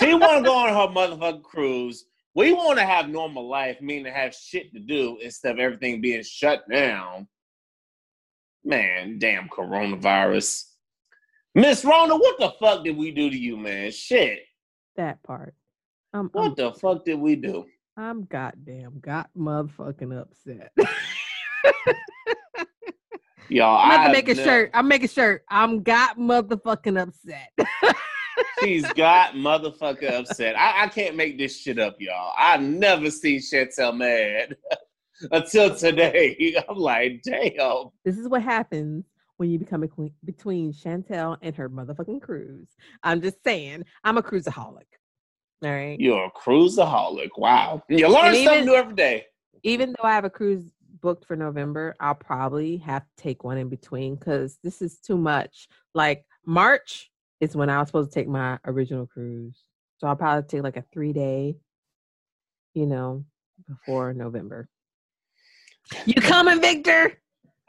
[0.00, 2.04] she want to go on her motherfucking cruise.
[2.34, 6.00] We want to have normal life, meaning to have shit to do instead of everything
[6.00, 7.26] being shut down.
[8.64, 10.64] Man, damn coronavirus.
[11.54, 13.90] Miss Rona, what the fuck did we do to you, man?
[13.90, 14.40] Shit.
[14.96, 15.54] That part.
[16.14, 17.66] Um, what I'm, the fuck did we do?
[17.96, 20.72] I'm goddamn got motherfucking upset.
[23.48, 24.70] Y'all, I'm about to make a shirt.
[24.74, 25.44] I'm making a shirt.
[25.48, 27.52] I'm got motherfucking upset.
[28.60, 30.56] She's got motherfucker upset.
[30.56, 32.32] I, I, can't make this shit up, y'all.
[32.36, 34.56] I never seen Chantel mad
[35.32, 36.56] until today.
[36.68, 37.90] I'm like, damn.
[38.04, 39.04] This is what happens
[39.36, 42.76] when you become a queen between Chantel and her motherfucking cruise.
[43.02, 44.82] I'm just saying, I'm a cruiseaholic.
[45.62, 45.98] All right.
[45.98, 47.30] You're a cruiseaholic.
[47.36, 47.82] Wow.
[47.88, 49.26] You learn even, something new every day.
[49.62, 50.70] Even though I have a cruise
[51.00, 55.16] booked for November, I'll probably have to take one in between because this is too
[55.16, 55.68] much.
[55.94, 59.62] Like March is when I was supposed to take my original cruise.
[59.98, 61.56] So I'll probably take like a three day,
[62.74, 63.24] you know,
[63.68, 64.68] before November.
[66.04, 67.18] You coming, Victor?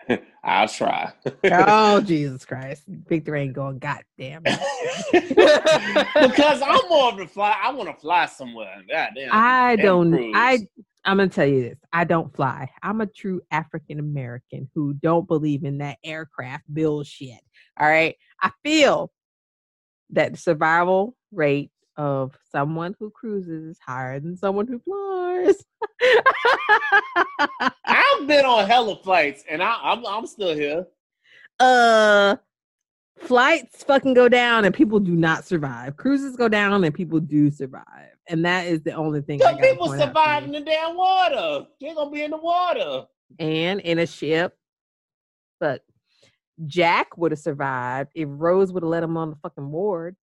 [0.44, 1.12] I'll try.
[1.52, 3.80] oh Jesus Christ, Victor ain't going.
[3.80, 4.60] God damn it.
[6.22, 7.56] because I'm more of the fly.
[7.62, 8.82] I want to fly somewhere.
[8.90, 9.30] Goddamn.
[9.32, 10.12] I don't.
[10.12, 10.34] Cruise.
[10.36, 10.60] I.
[11.06, 11.80] I'm gonna tell you this.
[11.94, 12.70] I don't fly.
[12.84, 17.40] I'm a true African American who don't believe in that aircraft bullshit.
[17.80, 18.16] All right.
[18.42, 19.12] I feel
[20.12, 25.64] that the survival rate of someone who cruises is higher than someone who flies.
[27.86, 30.86] I've been on hella flights and I, I'm I'm still here.
[31.60, 32.38] Uh
[33.18, 35.98] flights fucking go down and people do not survive.
[35.98, 38.16] Cruises go down and people do survive.
[38.30, 39.40] And that is the only thing.
[39.40, 41.66] Because people survive in the damn water.
[41.82, 43.06] They're gonna be in the water.
[43.38, 44.56] And in a ship.
[45.60, 45.84] But
[46.66, 50.16] Jack would have survived if Rose would have let him on the fucking ward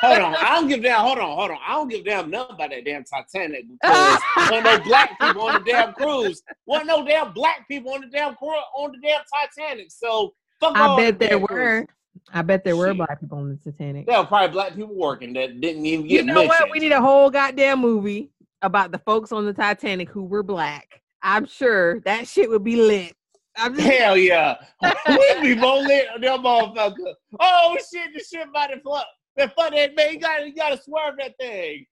[0.00, 1.00] hold on, I don't give damn.
[1.00, 1.58] Hold on, hold on.
[1.66, 5.54] I don't give damn nothing about that damn Titanic because wasn't no black people on
[5.54, 6.42] the damn cruise.
[6.66, 9.22] Wasn't no damn black people on the damn on the damn
[9.56, 9.90] Titanic.
[9.90, 11.86] So I bet there were.
[12.32, 12.96] I bet there were Shit.
[12.96, 14.06] black people on the Titanic.
[14.06, 16.12] There were probably black people working that didn't even get.
[16.12, 16.48] You know mentioned.
[16.48, 16.70] what?
[16.70, 18.30] We need a whole goddamn movie
[18.62, 21.02] about the folks on the Titanic who were black.
[21.22, 23.14] I'm sure that shit would be lit.
[23.56, 24.56] I'm just, Hell yeah.
[25.08, 27.14] we be more lit on that motherfucker.
[27.38, 29.06] Oh shit, the shit about to flop.
[29.36, 31.86] That funny man, you gotta you gotta swerve that thing.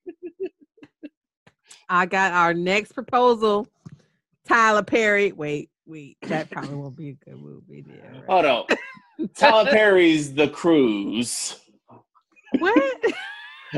[1.89, 3.69] I got our next proposal.
[4.47, 5.33] Tyler Perry.
[5.33, 8.13] Wait, wait, that probably won't be a good movie there.
[8.13, 8.25] Right?
[8.29, 8.65] Hold on.
[9.37, 11.57] Tyler Perry's The Cruise.
[12.59, 12.95] What?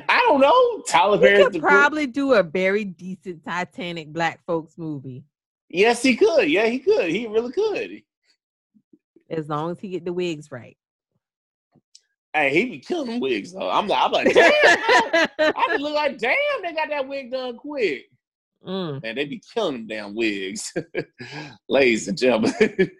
[0.09, 0.83] I don't know.
[0.89, 5.25] Tyler Perry could probably do a very decent Titanic black folks movie.
[5.69, 6.51] Yes, he could.
[6.51, 7.11] Yeah, he could.
[7.11, 8.03] He really could.
[9.31, 10.77] As long as he get the wigs right.
[12.33, 13.71] Hey, he be killing wigs though.
[13.71, 14.53] I'm like, I'm like, damn.
[15.39, 18.07] I just look like, damn, they got that wig done quick.
[18.67, 19.01] Mm.
[19.05, 20.73] And they be killing them damn wigs.
[21.69, 22.91] Ladies and gentlemen.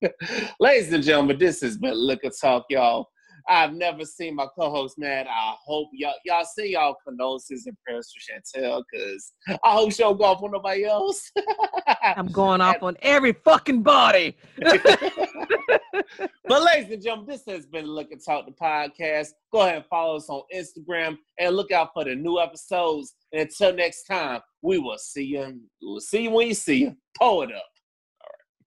[0.60, 3.08] Ladies and gentlemen, this has been Liquor Talk, y'all.
[3.48, 5.26] I've never seen my co-host, man.
[5.28, 9.32] I hope y'all y'all see y'all condolences and prayers for Chantel, cause
[9.62, 11.30] I hope she'll go off on nobody else.
[12.02, 14.36] I'm going off on every fucking body.
[14.58, 14.72] but
[16.48, 19.28] ladies and gentlemen, this has been Liquor Talk the podcast.
[19.52, 23.14] Go ahead and follow us on Instagram and look out for the new episodes.
[23.32, 25.60] And until next time, we will see you.
[25.80, 26.96] We'll see you when you see you.
[27.16, 27.64] Pull it up.